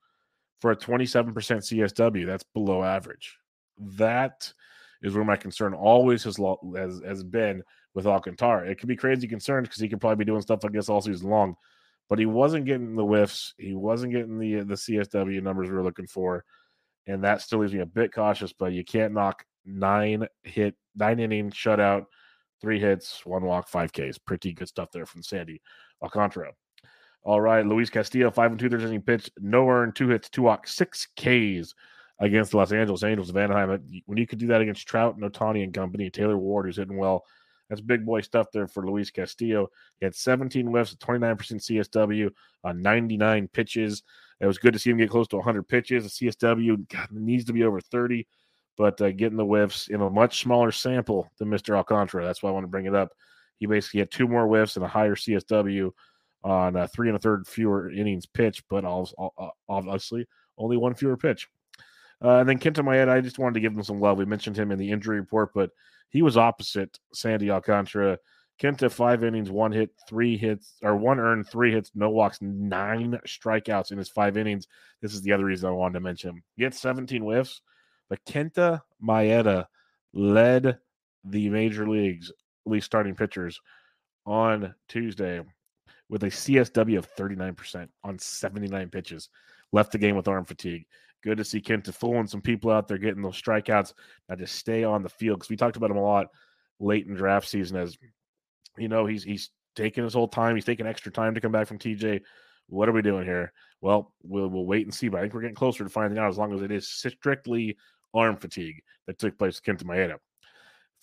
for 0.59 0.71
a 0.71 0.75
27% 0.75 1.33
CSW. 1.33 2.25
That's 2.25 2.43
below 2.53 2.83
average. 2.83 3.37
That 3.77 4.51
is 5.01 5.13
where 5.13 5.25
my 5.25 5.35
concern 5.35 5.73
always 5.73 6.23
has 6.23 6.37
has, 6.75 7.01
has 7.05 7.23
been 7.23 7.63
with 7.93 8.07
Alcantara. 8.07 8.69
It 8.69 8.79
could 8.79 8.89
be 8.89 8.95
crazy 8.95 9.27
concerns 9.27 9.67
because 9.67 9.81
he 9.81 9.89
could 9.89 10.01
probably 10.01 10.23
be 10.23 10.29
doing 10.29 10.41
stuff 10.41 10.63
like 10.63 10.73
this 10.73 10.89
all 10.89 11.01
season 11.01 11.29
long, 11.29 11.55
but 12.09 12.19
he 12.19 12.25
wasn't 12.25 12.65
getting 12.65 12.95
the 12.95 13.05
whiffs. 13.05 13.53
He 13.57 13.73
wasn't 13.73 14.13
getting 14.13 14.39
the 14.39 14.61
the 14.61 14.75
CSW 14.75 15.41
numbers 15.43 15.69
we 15.69 15.75
were 15.75 15.83
looking 15.83 16.07
for, 16.07 16.43
and 17.07 17.23
that 17.23 17.41
still 17.41 17.59
leaves 17.59 17.73
me 17.73 17.79
a 17.79 17.85
bit 17.85 18.13
cautious. 18.13 18.53
But 18.53 18.73
you 18.73 18.83
can't 18.83 19.13
knock 19.13 19.45
nine 19.65 20.27
hit, 20.43 20.75
nine 20.95 21.19
inning 21.19 21.51
shutout, 21.51 22.05
three 22.61 22.79
hits, 22.79 23.25
one 23.25 23.43
walk, 23.43 23.67
five 23.67 23.91
Ks. 23.91 24.17
Pretty 24.17 24.53
good 24.53 24.67
stuff 24.67 24.91
there 24.91 25.05
from 25.05 25.23
Sandy 25.23 25.61
Alcantara. 26.01 26.51
All 27.23 27.39
right, 27.39 27.65
Luis 27.65 27.89
Castillo, 27.89 28.31
five 28.31 28.51
and 28.51 28.59
two 28.59 28.69
thirds 28.69 28.83
inning 28.83 29.01
pitch, 29.01 29.29
no 29.39 29.67
earned, 29.69 29.95
two 29.95 30.09
hits, 30.09 30.29
two 30.29 30.41
walks, 30.41 30.75
six 30.75 31.07
Ks 31.15 31.73
against 32.19 32.51
the 32.51 32.57
Los 32.57 32.71
Angeles 32.71 33.03
Angels 33.03 33.29
of 33.29 33.37
Anaheim. 33.37 33.81
When 34.05 34.17
you 34.17 34.27
could 34.27 34.39
do 34.39 34.47
that 34.47 34.61
against 34.61 34.87
Trout 34.87 35.15
and 35.15 35.23
Ohtani 35.23 35.63
and 35.63 35.73
company, 35.73 36.09
Taylor 36.09 36.37
Ward, 36.37 36.65
who's 36.65 36.77
hitting 36.77 36.97
well, 36.97 37.25
that's 37.69 37.81
big 37.81 38.05
boy 38.05 38.21
stuff 38.21 38.47
there 38.51 38.67
for 38.67 38.85
Luis 38.85 39.09
Castillo. 39.09 39.67
He 39.99 40.05
had 40.05 40.15
17 40.15 40.67
whiffs, 40.67 40.95
29% 40.95 41.37
CSW 41.37 42.29
on 42.63 42.81
99 42.81 43.47
pitches. 43.49 44.03
It 44.39 44.47
was 44.47 44.57
good 44.57 44.73
to 44.73 44.79
see 44.79 44.89
him 44.89 44.97
get 44.97 45.09
close 45.09 45.27
to 45.29 45.37
100 45.37 45.63
pitches. 45.63 46.03
The 46.03 46.27
CSW 46.27 46.87
God, 46.89 47.07
needs 47.11 47.45
to 47.45 47.53
be 47.53 47.63
over 47.63 47.79
30, 47.79 48.27
but 48.77 48.99
uh, 49.01 49.11
getting 49.11 49.37
the 49.37 49.45
whiffs 49.45 49.87
in 49.87 50.01
a 50.01 50.09
much 50.09 50.41
smaller 50.41 50.71
sample 50.71 51.31
than 51.37 51.49
Mr. 51.49 51.75
Alcantara. 51.75 52.25
That's 52.25 52.43
why 52.43 52.49
I 52.49 52.53
want 52.53 52.65
to 52.65 52.69
bring 52.69 52.85
it 52.85 52.95
up. 52.95 53.11
He 53.59 53.65
basically 53.65 54.01
had 54.01 54.11
two 54.11 54.27
more 54.27 54.47
whiffs 54.47 54.75
and 54.75 54.83
a 54.83 54.89
higher 54.89 55.15
CSW 55.15 55.91
on 56.43 56.75
uh, 56.75 56.87
three 56.87 57.07
and 57.07 57.15
a 57.15 57.19
third 57.19 57.47
fewer 57.47 57.89
innings 57.91 58.25
pitched, 58.25 58.63
but 58.69 58.83
obviously 59.69 60.27
only 60.57 60.77
one 60.77 60.93
fewer 60.93 61.17
pitch. 61.17 61.47
Uh, 62.23 62.37
and 62.37 62.47
then 62.47 62.57
Kenta 62.57 62.83
Maeda, 62.83 63.09
I 63.09 63.21
just 63.21 63.37
wanted 63.37 63.55
to 63.55 63.59
give 63.59 63.73
him 63.73 63.83
some 63.83 63.99
love. 63.99 64.17
We 64.17 64.25
mentioned 64.25 64.57
him 64.57 64.71
in 64.71 64.79
the 64.79 64.91
injury 64.91 65.19
report, 65.19 65.51
but 65.53 65.71
he 66.09 66.21
was 66.21 66.37
opposite 66.37 66.97
Sandy 67.13 67.51
Alcantara. 67.51 68.17
Kenta, 68.61 68.89
five 68.89 69.23
innings, 69.23 69.49
one 69.49 69.71
hit, 69.71 69.89
three 70.07 70.37
hits, 70.37 70.75
or 70.83 70.95
one 70.95 71.19
earned, 71.19 71.49
three 71.49 71.71
hits, 71.71 71.91
no 71.95 72.09
walks, 72.11 72.39
nine 72.41 73.19
strikeouts 73.27 73.91
in 73.91 73.97
his 73.97 74.09
five 74.09 74.37
innings. 74.37 74.67
This 75.01 75.13
is 75.13 75.21
the 75.21 75.33
other 75.33 75.45
reason 75.45 75.67
I 75.67 75.73
wanted 75.73 75.95
to 75.95 75.99
mention 76.01 76.29
him. 76.29 76.43
He 76.55 76.63
had 76.63 76.73
17 76.73 77.23
whiffs, 77.23 77.61
but 78.09 78.23
Kenta 78.25 78.81
Maeda 79.03 79.65
led 80.13 80.77
the 81.25 81.49
major 81.49 81.89
leagues, 81.89 82.29
at 82.29 82.71
least 82.71 82.85
starting 82.85 83.15
pitchers, 83.15 83.59
on 84.25 84.73
Tuesday 84.87 85.41
with 86.09 86.23
a 86.23 86.27
CSW 86.27 86.99
of 86.99 87.15
39% 87.15 87.87
on 88.03 88.19
79 88.19 88.89
pitches. 88.89 89.29
Left 89.71 89.91
the 89.91 89.97
game 89.97 90.15
with 90.15 90.27
arm 90.27 90.45
fatigue. 90.45 90.85
Good 91.23 91.37
to 91.37 91.45
see 91.45 91.61
Kenta 91.61 91.93
fooling 91.93 92.27
some 92.27 92.41
people 92.41 92.69
out 92.69 92.87
there 92.87 92.97
getting 92.97 93.21
those 93.21 93.41
strikeouts. 93.41 93.93
Now 94.27 94.35
just 94.35 94.55
stay 94.55 94.83
on 94.83 95.03
the 95.03 95.09
field 95.09 95.39
because 95.39 95.49
we 95.49 95.55
talked 95.55 95.77
about 95.77 95.91
him 95.91 95.97
a 95.97 96.03
lot 96.03 96.27
late 96.79 97.07
in 97.07 97.15
draft 97.15 97.47
season 97.47 97.77
as 97.77 97.97
you 98.77 98.89
know 98.89 99.05
he's 99.05 99.23
he's 99.23 99.49
taking 99.75 100.03
his 100.03 100.13
whole 100.13 100.27
time. 100.27 100.55
He's 100.55 100.65
taking 100.65 100.85
extra 100.85 101.11
time 101.11 101.33
to 101.33 101.41
come 101.41 101.51
back 101.51 101.67
from 101.67 101.79
TJ. 101.79 102.21
What 102.67 102.89
are 102.89 102.93
we 102.93 103.01
doing 103.01 103.25
here? 103.25 103.53
Well, 103.81 104.13
we'll 104.23 104.49
we'll 104.49 104.65
wait 104.65 104.85
and 104.85 104.93
see. 104.93 105.07
But 105.07 105.19
I 105.19 105.21
think 105.21 105.33
we're 105.33 105.41
getting 105.41 105.55
closer 105.55 105.83
to 105.83 105.89
finding 105.89 106.19
out 106.19 106.29
as 106.29 106.37
long 106.37 106.53
as 106.53 106.61
it 106.61 106.71
is 106.71 106.89
strictly 106.89 107.77
arm 108.13 108.37
fatigue 108.37 108.81
that 109.07 109.17
took 109.17 109.37
place 109.37 109.61
with 109.65 109.77
Kenta 109.77 109.83
Maeda. 109.83 110.17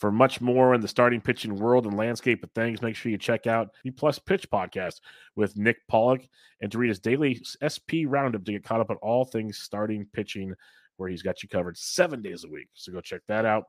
For 0.00 0.10
much 0.10 0.40
more 0.40 0.74
in 0.74 0.80
the 0.80 0.88
starting 0.88 1.20
pitching 1.20 1.54
world 1.56 1.84
and 1.84 1.94
landscape 1.94 2.42
of 2.42 2.50
things, 2.52 2.80
make 2.80 2.96
sure 2.96 3.12
you 3.12 3.18
check 3.18 3.46
out 3.46 3.74
the 3.84 3.90
Plus 3.90 4.18
Pitch 4.18 4.48
podcast 4.50 5.02
with 5.36 5.58
Nick 5.58 5.86
Pollack 5.88 6.26
and 6.62 6.72
to 6.72 6.78
read 6.78 6.88
his 6.88 7.00
daily 7.00 7.38
SP 7.60 8.06
roundup 8.06 8.42
to 8.46 8.52
get 8.52 8.64
caught 8.64 8.80
up 8.80 8.88
on 8.88 8.96
all 9.02 9.26
things 9.26 9.58
starting 9.58 10.06
pitching, 10.14 10.54
where 10.96 11.10
he's 11.10 11.20
got 11.22 11.42
you 11.42 11.50
covered 11.50 11.76
seven 11.76 12.22
days 12.22 12.44
a 12.44 12.48
week. 12.48 12.68
So 12.72 12.92
go 12.92 13.02
check 13.02 13.20
that 13.28 13.44
out. 13.44 13.64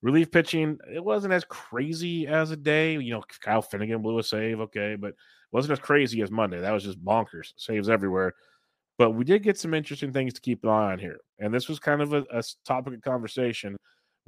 Relief 0.00 0.30
pitching, 0.30 0.78
it 0.90 1.04
wasn't 1.04 1.34
as 1.34 1.44
crazy 1.44 2.26
as 2.26 2.52
a 2.52 2.56
day. 2.56 2.94
You 2.94 3.12
know, 3.12 3.22
Kyle 3.42 3.60
Finnegan 3.60 4.00
blew 4.00 4.18
a 4.18 4.22
save, 4.22 4.60
okay, 4.60 4.96
but 4.98 5.12
wasn't 5.52 5.72
as 5.72 5.78
crazy 5.78 6.22
as 6.22 6.30
Monday. 6.30 6.58
That 6.58 6.72
was 6.72 6.84
just 6.84 7.04
bonkers. 7.04 7.52
Saves 7.56 7.90
everywhere. 7.90 8.32
But 8.96 9.10
we 9.10 9.24
did 9.24 9.42
get 9.42 9.58
some 9.58 9.74
interesting 9.74 10.10
things 10.10 10.32
to 10.32 10.40
keep 10.40 10.64
an 10.64 10.70
eye 10.70 10.92
on 10.92 10.98
here. 10.98 11.18
And 11.38 11.52
this 11.52 11.68
was 11.68 11.78
kind 11.78 12.00
of 12.00 12.14
a, 12.14 12.24
a 12.30 12.42
topic 12.64 12.94
of 12.94 13.02
conversation 13.02 13.76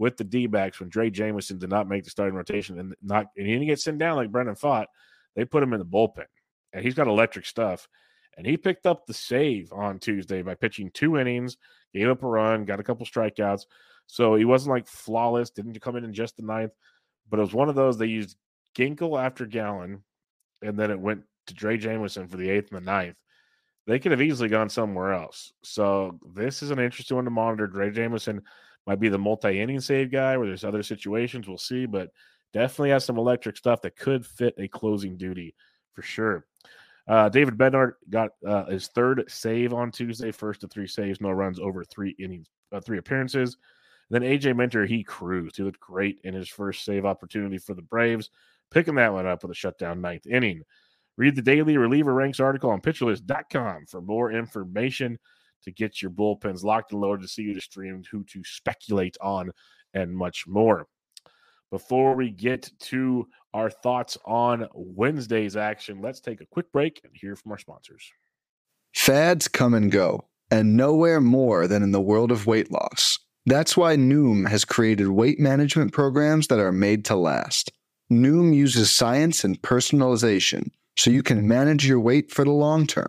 with 0.02 0.16
the 0.16 0.24
D 0.24 0.48
backs 0.48 0.80
when 0.80 0.90
Drey 0.90 1.12
Jameson 1.12 1.58
did 1.58 1.70
not 1.70 1.88
make 1.88 2.02
the 2.02 2.10
starting 2.10 2.34
rotation 2.34 2.76
and 2.80 2.92
not 3.00 3.26
and 3.36 3.46
he 3.46 3.52
didn't 3.52 3.68
get 3.68 3.78
sent 3.78 3.98
down 4.00 4.16
like 4.16 4.32
Brandon 4.32 4.56
Pfaadt. 4.56 4.86
They 5.36 5.44
put 5.44 5.62
him 5.62 5.72
in 5.72 5.78
the 5.78 5.86
bullpen. 5.86 6.24
And 6.72 6.84
he's 6.84 6.96
got 6.96 7.06
electric 7.06 7.46
stuff. 7.46 7.86
And 8.36 8.44
he 8.44 8.56
picked 8.56 8.84
up 8.84 9.06
the 9.06 9.14
save 9.14 9.72
on 9.72 10.00
Tuesday 10.00 10.42
by 10.42 10.56
pitching 10.56 10.90
two 10.92 11.18
innings, 11.18 11.56
gave 11.94 12.08
up 12.08 12.24
a 12.24 12.26
run, 12.26 12.64
got 12.64 12.80
a 12.80 12.82
couple 12.82 13.06
strikeouts. 13.06 13.66
So 14.08 14.34
he 14.34 14.44
wasn't 14.44 14.72
like 14.72 14.88
flawless, 14.88 15.50
didn't 15.50 15.80
come 15.80 15.94
in 15.94 16.02
in 16.02 16.12
just 16.12 16.36
the 16.36 16.42
ninth, 16.42 16.72
but 17.30 17.38
it 17.38 17.42
was 17.42 17.54
one 17.54 17.68
of 17.68 17.76
those 17.76 17.96
they 17.96 18.06
used 18.06 18.36
Ginkel 18.76 19.24
after 19.24 19.46
Gallen, 19.46 20.02
and 20.62 20.76
then 20.76 20.90
it 20.90 20.98
went 20.98 21.22
to 21.46 21.54
Drey 21.54 21.78
Jameson 21.78 22.26
for 22.26 22.38
the 22.38 22.50
eighth 22.50 22.72
and 22.72 22.84
the 22.84 22.90
ninth. 22.90 23.16
They 23.86 24.00
could 24.00 24.10
have 24.10 24.22
easily 24.22 24.48
gone 24.48 24.68
somewhere 24.68 25.12
else. 25.12 25.52
So 25.62 26.18
this 26.34 26.60
is 26.60 26.72
an 26.72 26.80
interesting 26.80 27.14
one 27.14 27.24
to 27.26 27.30
monitor. 27.30 27.68
Drey 27.68 27.94
Jameson 27.94 28.42
might 28.86 29.00
be 29.00 29.08
the 29.08 29.18
multi-inning 29.18 29.80
save 29.80 30.10
guy 30.10 30.36
where 30.36 30.46
there's 30.46 30.64
other 30.64 30.82
situations 30.82 31.46
we'll 31.46 31.58
see, 31.58 31.86
but 31.86 32.10
definitely 32.52 32.90
has 32.90 33.04
some 33.04 33.18
electric 33.18 33.56
stuff 33.56 33.80
that 33.82 33.96
could 33.96 34.26
fit 34.26 34.54
a 34.58 34.68
closing 34.68 35.16
duty 35.16 35.54
for 35.94 36.02
sure. 36.02 36.46
Uh, 37.08 37.28
David 37.28 37.56
Bednar 37.56 37.94
got 38.10 38.30
uh, 38.46 38.66
his 38.66 38.88
third 38.88 39.24
save 39.28 39.72
on 39.72 39.90
Tuesday, 39.90 40.30
first 40.30 40.62
of 40.62 40.70
three 40.70 40.86
saves, 40.86 41.20
no 41.20 41.30
runs 41.30 41.58
over 41.58 41.84
three 41.84 42.14
innings, 42.18 42.48
uh, 42.70 42.80
three 42.80 42.98
appearances. 42.98 43.56
And 44.10 44.22
then 44.22 44.30
AJ 44.30 44.56
Minter, 44.56 44.86
he 44.86 45.02
cruised. 45.02 45.56
He 45.56 45.62
looked 45.62 45.80
great 45.80 46.18
in 46.24 46.34
his 46.34 46.48
first 46.48 46.84
save 46.84 47.04
opportunity 47.04 47.58
for 47.58 47.74
the 47.74 47.82
Braves, 47.82 48.30
picking 48.70 48.94
that 48.96 49.12
one 49.12 49.26
up 49.26 49.42
with 49.42 49.50
a 49.50 49.54
shutdown 49.54 50.00
ninth 50.00 50.26
inning. 50.26 50.62
Read 51.16 51.36
the 51.36 51.42
daily 51.42 51.76
reliever 51.76 52.14
ranks 52.14 52.40
article 52.40 52.70
on 52.70 52.80
pitcherlist.com 52.80 53.86
for 53.86 54.00
more 54.00 54.32
information 54.32 55.18
to 55.62 55.72
get 55.72 56.02
your 56.02 56.10
bullpens 56.10 56.62
locked 56.62 56.92
and 56.92 57.00
loaded 57.00 57.22
to 57.22 57.28
see 57.28 57.44
who 57.46 57.54
to 57.54 57.60
stream, 57.60 58.02
who 58.10 58.24
to 58.24 58.42
speculate 58.44 59.16
on, 59.20 59.50
and 59.94 60.14
much 60.14 60.46
more. 60.46 60.86
Before 61.70 62.14
we 62.14 62.30
get 62.30 62.70
to 62.80 63.26
our 63.54 63.70
thoughts 63.70 64.18
on 64.26 64.68
Wednesday's 64.74 65.56
action, 65.56 66.02
let's 66.02 66.20
take 66.20 66.40
a 66.40 66.46
quick 66.46 66.70
break 66.70 67.00
and 67.02 67.12
hear 67.14 67.34
from 67.34 67.52
our 67.52 67.58
sponsors. 67.58 68.10
Fads 68.94 69.48
come 69.48 69.72
and 69.72 69.90
go, 69.90 70.28
and 70.50 70.76
nowhere 70.76 71.20
more 71.20 71.66
than 71.66 71.82
in 71.82 71.92
the 71.92 72.00
world 72.00 72.30
of 72.30 72.46
weight 72.46 72.70
loss. 72.70 73.18
That's 73.46 73.76
why 73.76 73.96
Noom 73.96 74.48
has 74.48 74.64
created 74.64 75.08
weight 75.08 75.40
management 75.40 75.92
programs 75.92 76.48
that 76.48 76.58
are 76.58 76.72
made 76.72 77.04
to 77.06 77.16
last. 77.16 77.72
Noom 78.12 78.54
uses 78.54 78.92
science 78.92 79.42
and 79.42 79.60
personalization 79.62 80.70
so 80.96 81.10
you 81.10 81.22
can 81.22 81.48
manage 81.48 81.86
your 81.86 81.98
weight 81.98 82.30
for 82.30 82.44
the 82.44 82.50
long 82.50 82.86
term. 82.86 83.08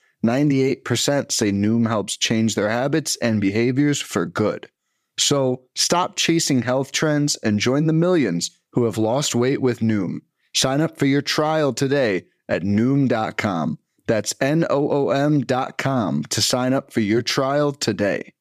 98% 0.25 1.31
say 1.31 1.51
Noom 1.51 1.87
helps 1.87 2.17
change 2.17 2.55
their 2.55 2.69
habits 2.69 3.17
and 3.21 3.41
behaviors 3.41 4.01
for 4.01 4.25
good. 4.25 4.69
So 5.17 5.63
stop 5.75 6.15
chasing 6.15 6.61
health 6.61 6.91
trends 6.91 7.35
and 7.37 7.59
join 7.59 7.87
the 7.87 7.93
millions 7.93 8.51
who 8.73 8.85
have 8.85 8.97
lost 8.97 9.35
weight 9.35 9.61
with 9.61 9.79
Noom. 9.79 10.19
Sign 10.53 10.81
up 10.81 10.97
for 10.97 11.05
your 11.05 11.21
trial 11.21 11.73
today 11.73 12.25
at 12.49 12.63
Noom.com. 12.63 13.79
That's 14.07 14.33
N 14.41 14.65
O 14.69 14.89
O 14.91 15.09
M.com 15.09 16.23
to 16.23 16.41
sign 16.41 16.73
up 16.73 16.91
for 16.91 16.99
your 16.99 17.21
trial 17.21 17.71
today. 17.71 18.33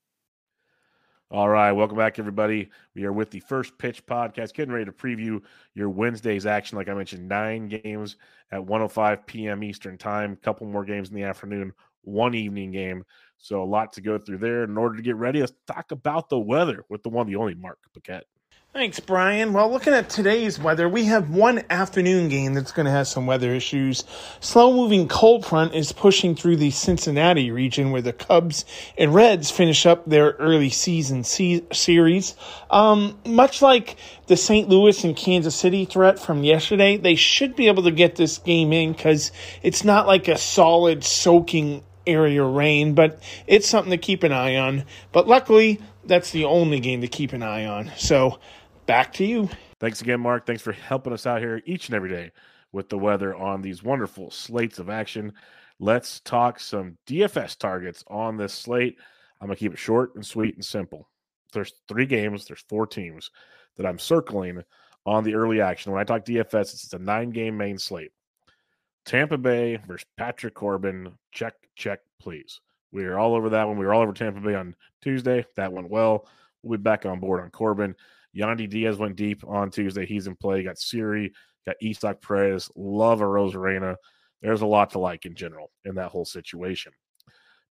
All 1.33 1.49
right, 1.49 1.71
welcome 1.71 1.97
back, 1.97 2.19
everybody. 2.19 2.71
We 2.97 3.05
are 3.05 3.13
with 3.13 3.31
the 3.31 3.39
first 3.39 3.79
pitch 3.79 4.05
podcast, 4.05 4.53
getting 4.53 4.73
ready 4.75 4.87
to 4.87 4.91
preview 4.91 5.41
your 5.75 5.89
Wednesday's 5.89 6.45
action. 6.45 6.77
Like 6.77 6.89
I 6.89 6.95
mentioned, 6.95 7.29
nine 7.29 7.69
games 7.69 8.17
at 8.51 8.65
105 8.65 9.27
p.m. 9.27 9.63
Eastern 9.63 9.97
time, 9.97 10.35
couple 10.35 10.67
more 10.67 10.85
games 10.85 11.09
in 11.09 11.15
the 11.15 11.23
afternoon, 11.23 11.73
one 12.03 12.35
evening 12.35 12.73
game. 12.73 13.05
So 13.39 13.63
a 13.63 13.65
lot 13.65 13.93
to 13.93 14.01
go 14.01 14.19
through 14.19 14.39
there. 14.39 14.65
In 14.65 14.77
order 14.77 14.97
to 14.97 15.03
get 15.03 15.15
ready, 15.15 15.39
let's 15.39 15.53
talk 15.69 15.93
about 15.93 16.31
the 16.31 16.39
weather 16.41 16.85
with 16.89 17.05
the 17.05 17.11
one, 17.11 17.29
the 17.29 17.37
only 17.37 17.55
Mark 17.55 17.79
Paquette. 17.95 18.25
Thanks, 18.73 19.01
Brian. 19.01 19.53
Well, 19.53 19.69
looking 19.69 19.95
at 19.95 20.09
today's 20.09 20.57
weather, 20.57 20.89
we 20.89 21.07
have 21.07 21.29
one 21.29 21.65
afternoon 21.71 22.29
game 22.29 22.55
that's 22.55 22.71
going 22.71 22.87
to 22.87 22.93
have 22.93 23.09
some 23.09 23.27
weather 23.27 23.53
issues. 23.53 24.05
Slow 24.39 24.73
moving 24.73 25.09
cold 25.09 25.45
front 25.45 25.75
is 25.75 25.91
pushing 25.91 26.37
through 26.37 26.55
the 26.55 26.71
Cincinnati 26.71 27.51
region 27.51 27.91
where 27.91 28.01
the 28.01 28.13
Cubs 28.13 28.65
and 28.97 29.13
Reds 29.13 29.51
finish 29.51 29.87
up 29.87 30.07
their 30.07 30.37
early 30.39 30.71
season 30.71 31.25
se- 31.25 31.65
series. 31.73 32.37
Um, 32.71 33.19
much 33.27 33.61
like 33.61 33.97
the 34.29 34.37
St. 34.37 34.69
Louis 34.69 35.03
and 35.03 35.17
Kansas 35.17 35.57
City 35.57 35.85
threat 35.85 36.21
from 36.21 36.45
yesterday, 36.45 36.97
they 36.97 37.17
should 37.17 37.57
be 37.57 37.67
able 37.67 37.83
to 37.83 37.91
get 37.91 38.15
this 38.15 38.39
game 38.39 38.73
in 38.73 38.93
because 38.93 39.33
it's 39.65 39.83
not 39.83 40.07
like 40.07 40.29
a 40.29 40.39
solid 40.39 41.03
soaking 41.03 41.83
area 42.07 42.45
rain, 42.45 42.95
but 42.95 43.21
it's 43.49 43.69
something 43.69 43.91
to 43.91 43.99
keep 43.99 44.23
an 44.23 44.31
eye 44.31 44.55
on. 44.55 44.85
But 45.11 45.27
luckily, 45.27 45.81
that's 46.05 46.31
the 46.31 46.45
only 46.45 46.81
game 46.81 47.01
to 47.01 47.09
keep 47.09 47.33
an 47.33 47.43
eye 47.43 47.67
on. 47.67 47.91
So, 47.97 48.39
back 48.91 49.13
to 49.13 49.25
you. 49.25 49.49
Thanks 49.79 50.01
again, 50.01 50.19
Mark. 50.19 50.47
Thanks 50.47 50.63
for 50.63 50.73
helping 50.73 51.13
us 51.13 51.25
out 51.25 51.41
here 51.41 51.63
each 51.65 51.87
and 51.87 51.95
every 51.95 52.11
day 52.11 52.33
with 52.73 52.89
the 52.89 52.99
weather 52.99 53.37
on 53.37 53.63
these 53.63 53.85
wonderful 53.85 54.33
slates 54.33 54.81
of 54.81 54.91
action. 54.91 55.33
Let's 55.79 56.19
talk 56.19 56.59
some 56.59 56.99
DFS 57.07 57.57
targets 57.57 58.03
on 58.09 58.37
this 58.37 58.53
slate. 58.53 58.99
I'm 59.41 59.47
going 59.47 59.55
to 59.55 59.61
keep 59.61 59.73
it 59.73 59.79
short 59.79 60.17
and 60.17 60.27
sweet 60.27 60.57
and 60.57 60.65
simple. 60.65 61.09
There's 61.53 61.73
three 61.87 62.05
games, 62.05 62.47
there's 62.47 62.65
four 62.69 62.85
teams 62.85 63.31
that 63.77 63.87
I'm 63.87 64.01
circling 64.01 64.65
on 65.07 65.23
the 65.23 65.37
early 65.37 65.61
action. 65.61 65.93
When 65.93 66.01
I 66.01 66.05
talk 66.05 66.25
DFS, 66.25 66.75
it's 66.75 66.93
a 66.93 66.99
nine 66.99 67.31
game 67.31 67.57
main 67.57 67.79
slate. 67.79 68.11
Tampa 69.05 69.39
Bay 69.39 69.79
versus 69.87 70.09
Patrick 70.19 70.55
Corbin. 70.55 71.13
Check, 71.31 71.55
check, 71.77 72.01
please. 72.21 72.61
We 72.91 73.05
are 73.05 73.21
all 73.21 73.37
over 73.37 73.51
that 73.51 73.69
one. 73.69 73.79
We 73.79 73.87
were 73.87 73.95
all 73.95 74.03
over 74.03 74.13
Tampa 74.13 74.41
Bay 74.41 74.57
on 74.57 74.75
Tuesday. 75.01 75.47
That 75.55 75.73
went 75.73 75.91
well. 75.91 76.27
We'll 76.65 76.79
be 76.79 76.83
back 76.83 77.07
on 77.07 77.21
board 77.21 77.41
on 77.41 77.51
Corbin. 77.51 77.95
Yandy 78.37 78.69
Diaz 78.69 78.97
went 78.97 79.17
deep 79.17 79.43
on 79.47 79.71
Tuesday. 79.71 80.07
He's 80.07 80.27
in 80.27 80.37
play. 80.37 80.63
Got 80.63 80.79
Siri, 80.79 81.33
got 81.67 81.77
Isaac 81.85 82.23
Perez, 82.23 82.71
love 82.77 83.21
Arozarena. 83.21 83.97
There's 84.43 84.63
a 84.63 84.67
lot 84.67 84.91
to 84.91 84.99
like 84.99 85.27
in 85.27 85.35
general 85.35 85.71
in 85.85 85.97
that 85.97 86.11
whole 86.11 86.25
situation. 86.25 86.93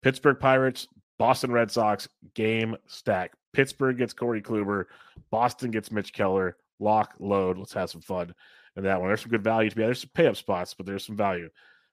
Pittsburgh 0.02 0.38
Pirates, 0.38 0.88
Boston 1.18 1.52
Red 1.52 1.70
Sox 1.70 2.08
game 2.34 2.76
stack. 2.86 3.32
Pittsburgh 3.52 3.98
gets 3.98 4.12
Corey 4.12 4.42
Kluber. 4.42 4.84
Boston 5.30 5.70
gets 5.70 5.90
Mitch 5.90 6.12
Keller. 6.12 6.56
Lock, 6.78 7.14
load. 7.18 7.56
Let's 7.58 7.72
have 7.72 7.90
some 7.90 8.02
fun 8.02 8.34
in 8.76 8.84
that 8.84 9.00
one. 9.00 9.08
There's 9.08 9.22
some 9.22 9.30
good 9.30 9.44
value 9.44 9.70
to 9.70 9.76
be 9.76 9.82
had. 9.82 9.88
There's 9.88 10.00
some 10.00 10.10
pay 10.14 10.26
up 10.26 10.36
spots, 10.36 10.74
but 10.74 10.84
there's 10.84 11.06
some 11.06 11.16
value 11.16 11.48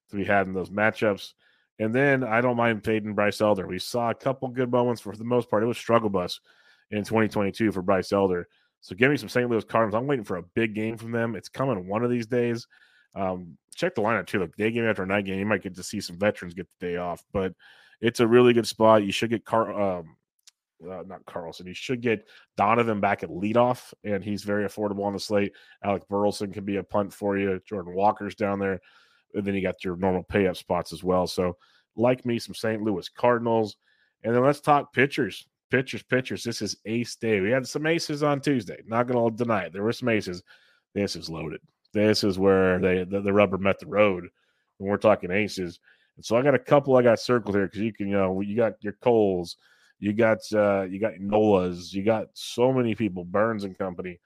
to 0.10 0.16
be 0.16 0.26
had 0.26 0.48
in 0.48 0.54
those 0.54 0.70
matchups. 0.70 1.34
And 1.80 1.94
then 1.94 2.24
I 2.24 2.42
don't 2.42 2.58
mind 2.58 2.84
fading 2.84 3.14
Bryce 3.14 3.42
Elder. 3.42 3.66
We 3.66 3.80
saw 3.80 4.10
a 4.10 4.16
couple 4.16 4.48
good 4.50 4.72
moments 4.72 5.02
for 5.02 5.16
the 5.16 5.24
most 5.24 5.50
part. 5.50 5.64
It 5.64 5.68
was 5.68 5.78
struggle 5.78 6.10
bus 6.10 6.40
in 6.94 7.04
2022 7.04 7.72
for 7.72 7.82
Bryce 7.82 8.12
Elder. 8.12 8.48
So 8.82 8.96
give 8.96 9.10
me 9.10 9.18
some 9.18 9.30
St. 9.30 9.50
Louis 9.50 9.64
Cardinals. 9.64 10.00
I'm 10.00 10.08
waiting 10.08 10.26
for 10.26 10.38
a 10.38 10.44
big 10.44 10.76
game 10.76 10.98
from 10.98 11.12
them. 11.12 11.36
It's 11.36 11.50
coming 11.50 11.88
one 11.88 12.04
of 12.04 12.12
these 12.12 12.28
days. 12.28 12.68
Um, 13.16 13.58
check 13.76 13.96
the 13.96 14.02
lineup 14.02 14.28
too. 14.28 14.40
Like 14.40 14.56
day 14.56 14.72
game 14.72 14.86
after 14.86 15.06
night 15.06 15.26
game, 15.26 15.40
you 15.40 15.46
might 15.46 15.64
get 15.64 15.76
to 15.76 15.84
see 15.84 16.02
some 16.02 16.18
veterans 16.18 16.54
get 16.54 16.68
the 16.80 16.88
day 16.88 16.98
off, 16.98 17.24
but 17.32 17.54
it's 18.02 18.20
a 18.20 18.28
really 18.28 18.54
good 18.54 18.68
spot. 18.68 19.04
You 19.04 19.12
should 19.12 19.30
get 19.30 19.46
Car, 19.46 20.00
um, 20.00 20.18
uh, 20.86 21.04
not 21.08 21.26
Carlson. 21.26 21.66
You 21.66 21.74
should 21.74 22.02
get 22.02 22.28
Donovan 22.58 23.00
back 23.00 23.24
at 23.24 23.30
leadoff, 23.30 23.94
and 24.04 24.24
he's 24.24 24.44
very 24.44 24.66
affordable 24.66 25.06
on 25.06 25.14
the 25.14 25.20
slate. 25.20 25.54
Alec 25.84 26.08
Burleson 26.10 26.52
can 26.52 26.66
be 26.66 26.78
a 26.78 26.84
punt 26.84 27.14
for 27.14 27.38
you. 27.38 27.62
Jordan 27.66 27.94
Walker's 27.96 28.36
down 28.36 28.60
there, 28.60 28.82
and 29.34 29.46
then 29.46 29.56
you 29.56 29.62
got 29.62 29.84
your 29.84 29.96
normal 29.96 30.24
pay 30.24 30.48
up 30.48 30.58
spots 30.58 30.92
as 30.92 31.04
well. 31.04 31.26
So, 31.26 31.56
like 31.96 32.26
me, 32.26 32.40
some 32.40 32.56
St. 32.56 32.82
Louis 32.82 33.08
Cardinals, 33.08 33.78
and 34.24 34.36
then 34.36 34.44
let's 34.44 34.60
talk 34.60 34.94
pitchers. 34.94 35.48
Pitchers, 35.74 36.04
pitchers. 36.04 36.44
This 36.44 36.62
is 36.62 36.78
ace 36.86 37.16
day. 37.16 37.42
We 37.42 37.50
had 37.50 37.68
some 37.68 37.88
aces 37.88 38.22
on 38.22 38.42
Tuesday. 38.42 38.78
Not 38.86 39.08
going 39.08 39.32
to 39.32 39.36
deny 39.36 39.64
it. 39.64 39.74
There 39.74 39.82
were 39.82 39.92
some 39.92 40.10
aces. 40.10 40.44
This 40.94 41.16
is 41.16 41.32
loaded. 41.32 41.62
This 41.94 42.24
is 42.24 42.38
where 42.38 42.78
they 42.78 43.06
the, 43.06 43.22
the 43.22 43.34
rubber 43.34 43.58
met 43.58 43.80
the 43.80 43.88
road 43.88 44.28
when 44.78 44.92
we're 44.92 44.98
talking 44.98 45.32
aces. 45.32 45.80
And 46.16 46.24
so 46.24 46.38
I 46.38 46.44
got 46.44 46.54
a 46.54 46.60
couple 46.60 46.96
I 46.96 47.02
got 47.02 47.20
circled 47.20 47.56
here 47.56 47.66
because 47.66 47.82
you 47.82 47.92
can, 47.92 48.08
you 48.08 48.14
know, 48.14 48.42
you 48.42 48.56
got 48.56 48.74
your 48.82 48.94
Coles, 49.02 49.58
you 49.98 50.14
got 50.14 50.38
uh 50.54 50.84
you 50.84 51.00
got 51.00 51.14
Nolas, 51.14 51.92
you 51.92 52.04
got 52.04 52.28
so 52.34 52.72
many 52.72 52.94
people, 52.94 53.26
Burnes 53.26 53.64
and 53.64 53.76
company. 53.76 54.20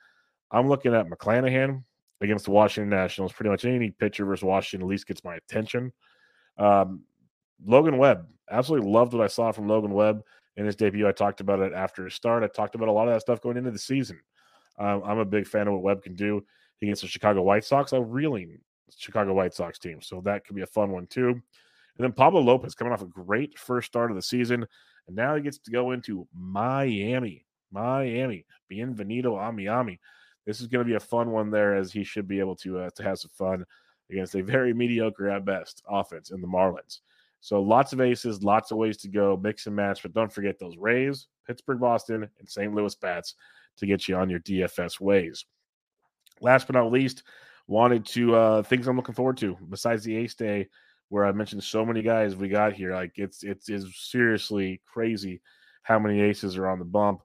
I'm 0.52 0.68
looking 0.68 0.94
at 0.94 1.08
McClanahan 1.08 1.82
against 2.20 2.44
the 2.44 2.52
Washington 2.52 2.90
Nationals. 2.90 3.32
Pretty 3.32 3.52
much 3.52 3.64
any 3.64 3.92
pitcher 3.92 4.26
versus 4.26 4.44
Washington 4.44 4.86
at 4.86 4.92
least 4.92 5.08
gets 5.08 5.24
my 5.24 5.38
attention. 5.38 5.94
Um, 6.58 7.04
Logan 7.66 7.98
Webb, 7.98 8.28
absolutely 8.52 8.92
loved 8.92 9.14
what 9.14 9.24
I 9.24 9.28
saw 9.28 9.54
from 9.54 9.70
Logan 9.70 9.94
Webb 9.94 10.24
in 10.58 10.66
his 10.66 10.76
debut. 10.76 11.08
I 11.08 11.12
talked 11.12 11.40
about 11.40 11.60
it 11.60 11.72
after 11.74 12.04
his 12.04 12.16
start. 12.16 12.44
I 12.44 12.48
talked 12.48 12.76
about 12.76 12.90
a 12.90 12.92
lot 12.92 13.08
of 13.08 13.14
that 13.14 13.22
stuff 13.22 13.42
going 13.42 13.58
into 13.58 13.72
the 13.72 13.80
season. 13.80 14.20
Um, 14.78 15.02
I'm 15.06 15.20
a 15.20 15.26
big 15.26 15.48
fan 15.48 15.68
of 15.68 15.74
what 15.74 15.84
Webb 15.84 16.04
can 16.04 16.16
do 16.16 16.44
against 16.82 17.04
the 17.04 17.08
Chicago 17.08 17.42
White 17.44 17.64
Sox, 17.64 17.94
a 17.94 18.02
reeling 18.02 18.60
Chicago 18.96 19.34
White 19.34 19.54
Sox 19.54 19.80
team. 19.80 20.02
So 20.02 20.22
that 20.22 20.46
could 20.46 20.56
be 20.56 20.62
a 20.64 20.68
fun 20.68 20.92
one 20.92 21.08
too. 21.08 21.30
And 21.30 22.04
then 22.04 22.12
Pablo 22.12 22.42
Lopez 22.42 22.76
coming 22.76 22.94
off 22.94 23.02
a 23.02 23.08
great 23.08 23.58
first 23.58 23.88
start 23.88 24.12
of 24.12 24.16
the 24.16 24.22
season. 24.22 24.66
And 25.08 25.16
now 25.16 25.36
he 25.36 25.42
gets 25.42 25.58
to 25.60 25.72
go 25.72 25.92
into 25.92 26.28
Miami. 26.34 27.46
Miami. 27.72 28.46
Bienvenido 28.72 29.38
a 29.38 29.52
Miami. 29.52 30.00
This 30.46 30.62
is 30.62 30.68
going 30.68 30.86
to 30.86 30.90
be 30.90 30.96
a 30.96 31.00
fun 31.00 31.32
one 31.32 31.50
there 31.50 31.76
as 31.76 31.92
he 31.92 32.04
should 32.04 32.28
be 32.28 32.40
able 32.40 32.56
to 32.58 32.80
uh, 32.80 32.90
to 32.96 33.04
have 33.04 33.20
some 33.20 33.32
fun 33.34 33.66
against 34.10 34.36
a 34.36 34.44
very 34.44 34.74
mediocre 34.76 35.30
at 35.30 35.46
best 35.46 35.84
offense 35.90 36.32
in 36.32 36.42
the 36.42 36.48
Marlins. 36.48 37.00
So 37.40 37.62
lots 37.62 37.94
of 37.94 38.02
aces, 38.02 38.44
lots 38.44 38.72
of 38.72 38.78
ways 38.78 38.98
to 38.98 39.08
go, 39.08 39.40
mix 39.42 39.68
and 39.68 39.76
match. 39.76 40.02
But 40.02 40.14
don't 40.14 40.32
forget 40.32 40.60
those 40.60 40.78
Rays, 40.78 41.28
Pittsburgh, 41.46 41.80
Boston, 41.80 42.28
and 42.40 42.50
St. 42.50 42.74
Louis 42.74 42.96
bats 42.96 43.36
to 43.78 43.86
get 43.86 44.08
you 44.08 44.16
on 44.16 44.30
your 44.30 44.40
DFS 44.40 45.00
ways. 45.00 45.46
Last 46.42 46.68
but 46.68 46.76
not 46.76 46.92
least, 46.92 47.24
wanted 47.68 48.06
to 48.06 48.34
uh 48.34 48.64
things 48.64 48.88
I'm 48.88 48.96
looking 48.96 49.16
forward 49.16 49.38
to 49.38 49.58
besides 49.70 50.04
the 50.04 50.16
Ace 50.16 50.36
Day, 50.36 50.68
where 51.10 51.26
I 51.26 51.32
mentioned 51.32 51.64
so 51.64 51.86
many 51.86 52.02
guys 52.02 52.36
we 52.36 52.50
got 52.50 52.74
here. 52.74 52.94
Like 52.94 53.14
it's 53.16 53.44
it's 53.44 53.70
is 53.70 53.96
seriously 53.96 54.82
crazy 54.86 55.42
how 55.84 56.00
many 56.00 56.20
aces 56.20 56.58
are 56.58 56.68
on 56.68 56.80
the 56.80 56.86
bump. 56.86 57.22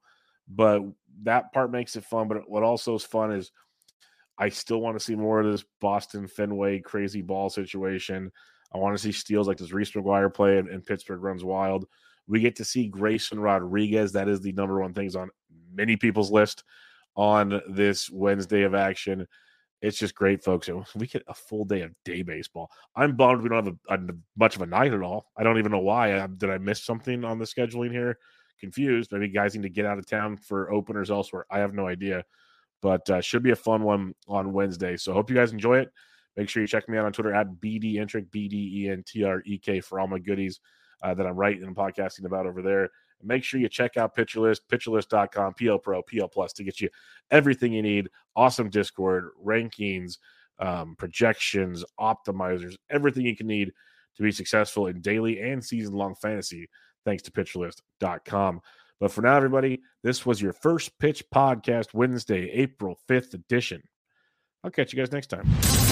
But 0.49 0.83
that 1.23 1.53
part 1.53 1.71
makes 1.71 1.97
it 1.97 2.05
fun. 2.05 2.29
But 2.29 2.49
what 2.49 2.63
also 2.63 2.95
is 2.95 3.05
fun 3.05 3.33
is 3.33 3.51
I 4.39 4.49
still 4.49 4.81
want 4.81 4.99
to 4.99 5.05
see 5.05 5.15
more 5.15 5.41
of 5.41 5.51
this 5.51 5.65
Boston 5.81 6.27
Fenway 6.27 6.81
crazy 6.81 7.23
ball 7.23 7.51
situation. 7.51 8.33
I 8.75 8.79
want 8.79 8.97
to 8.97 9.03
see 9.03 9.13
steals 9.13 9.49
like 9.49 9.59
this 9.59 9.73
Reese 9.73 9.93
McGuire 9.93 10.33
play 10.33 10.59
and, 10.59 10.69
and 10.69 10.85
Pittsburgh 10.85 11.23
runs 11.23 11.45
wild. 11.45 11.87
We 12.27 12.41
get 12.41 12.57
to 12.57 12.65
see 12.65 12.89
Grayson 12.89 13.39
Rodriguez. 13.39 14.13
That 14.13 14.29
is 14.29 14.41
the 14.41 14.53
number 14.53 14.81
one 14.81 14.95
things 14.95 15.17
on 15.17 15.31
many 15.75 15.97
people's 15.97 16.31
list 16.31 16.65
on 17.17 17.61
this 17.69 18.11
Wednesday 18.11 18.63
of 18.63 18.75
action. 18.75 19.27
It's 19.83 19.99
just 19.99 20.15
great, 20.15 20.45
folks. 20.45 20.71
We 20.95 21.07
get 21.09 21.25
a 21.27 21.35
full 21.35 21.65
day 21.65 21.83
of 21.83 21.93
day 22.05 22.23
baseball. 22.23 22.71
I'm 22.95 23.17
bummed 23.17 23.43
we 23.43 23.49
don't 23.49 23.65
have 23.65 23.77
a, 23.89 23.95
a 23.95 24.15
much 24.37 24.55
of 24.55 24.63
a 24.63 24.67
night 24.67 24.93
at 24.93 25.03
all. 25.03 25.27
I 25.37 25.43
don't 25.43 25.59
even 25.59 25.73
know 25.73 25.81
why. 25.81 26.21
I, 26.21 26.29
did 26.29 26.51
I 26.51 26.59
miss 26.59 26.85
something 26.85 27.25
on 27.25 27.39
the 27.39 27.45
scheduling 27.45 27.91
here? 27.91 28.19
Confused. 28.61 29.11
Maybe 29.11 29.29
guys 29.29 29.55
need 29.55 29.63
to 29.63 29.69
get 29.69 29.87
out 29.87 29.99
of 29.99 30.07
town 30.07 30.37
for 30.37 30.73
openers 30.73 31.11
elsewhere. 31.11 31.47
I 31.51 31.59
have 31.59 31.75
no 31.75 31.89
idea, 31.89 32.25
but 32.81 33.09
uh, 33.11 33.21
should 33.21 33.43
be 33.43 33.51
a 33.51 33.57
fun 33.57 33.83
one 33.83 34.15
on 34.29 34.53
Wednesday. 34.53 34.97
So 34.97 35.13
hope 35.13 35.29
you 35.29 35.37
guys 35.37 35.53
enjoy 35.53 35.79
it. 35.79 35.91
Make 36.37 36.49
sure 36.49 36.63
you 36.63 36.67
check 36.67 36.89
me 36.89 36.99
out 36.99 37.05
on 37.05 37.13
Twitter 37.13 37.35
at 37.35 37.49
BD 37.61 38.31
B 38.31 38.49
D 38.49 38.85
E 38.85 38.89
N 38.89 39.05
T 39.07 39.25
R 39.25 39.43
E 39.45 39.59
K 39.59 39.81
for 39.81 40.01
all 40.01 40.07
my 40.07 40.19
goodies 40.19 40.61
uh, 41.03 41.15
that 41.15 41.27
I'm 41.27 41.37
writing 41.37 41.65
and 41.65 41.77
podcasting 41.77 42.25
about 42.25 42.47
over 42.47 42.63
there. 42.63 42.91
Make 43.23 43.45
sure 43.45 43.61
you 43.61 43.69
check 43.69 43.97
out 43.97 44.17
PitcherList, 44.17 44.61
pitcherlist.com, 44.71 45.55
PL 45.55 45.79
Pro, 45.79 46.03
PL 46.03 46.29
Plus 46.29 46.53
to 46.55 46.65
get 46.65 46.81
you 46.81 46.89
everything 47.31 47.73
you 47.73 47.83
need. 47.83 48.09
Awesome 48.35 48.69
Discord, 48.69 49.29
rankings, 49.45 50.19
um, 50.59 50.97
projections, 50.97 51.85
optimizers, 52.01 52.75
everything 52.91 53.27
you 53.27 53.37
can 53.37 53.47
need 53.47 53.73
to 54.17 54.23
be 54.23 54.33
successful 54.33 54.87
in 54.87 55.01
daily 55.01 55.41
and 55.41 55.65
season 55.65 55.95
long 55.95 56.15
fantasy, 56.15 56.69
thanks 57.05 57.23
to 57.25 57.31
pitcherlist.com. 57.31 58.61
But 59.01 59.11
for 59.11 59.23
now, 59.23 59.37
everybody, 59.37 59.81
this 60.03 60.25
was 60.25 60.41
your 60.41 60.53
first 60.53 60.97
pitch 60.99 61.25
podcast, 61.35 61.95
Wednesday, 61.95 62.51
April 62.51 62.99
5th 63.09 63.35
edition. 63.35 63.83
I'll 64.63 64.71
catch 64.71 64.93
you 64.93 64.99
guys 64.99 65.11
next 65.11 65.29
time. 65.29 65.92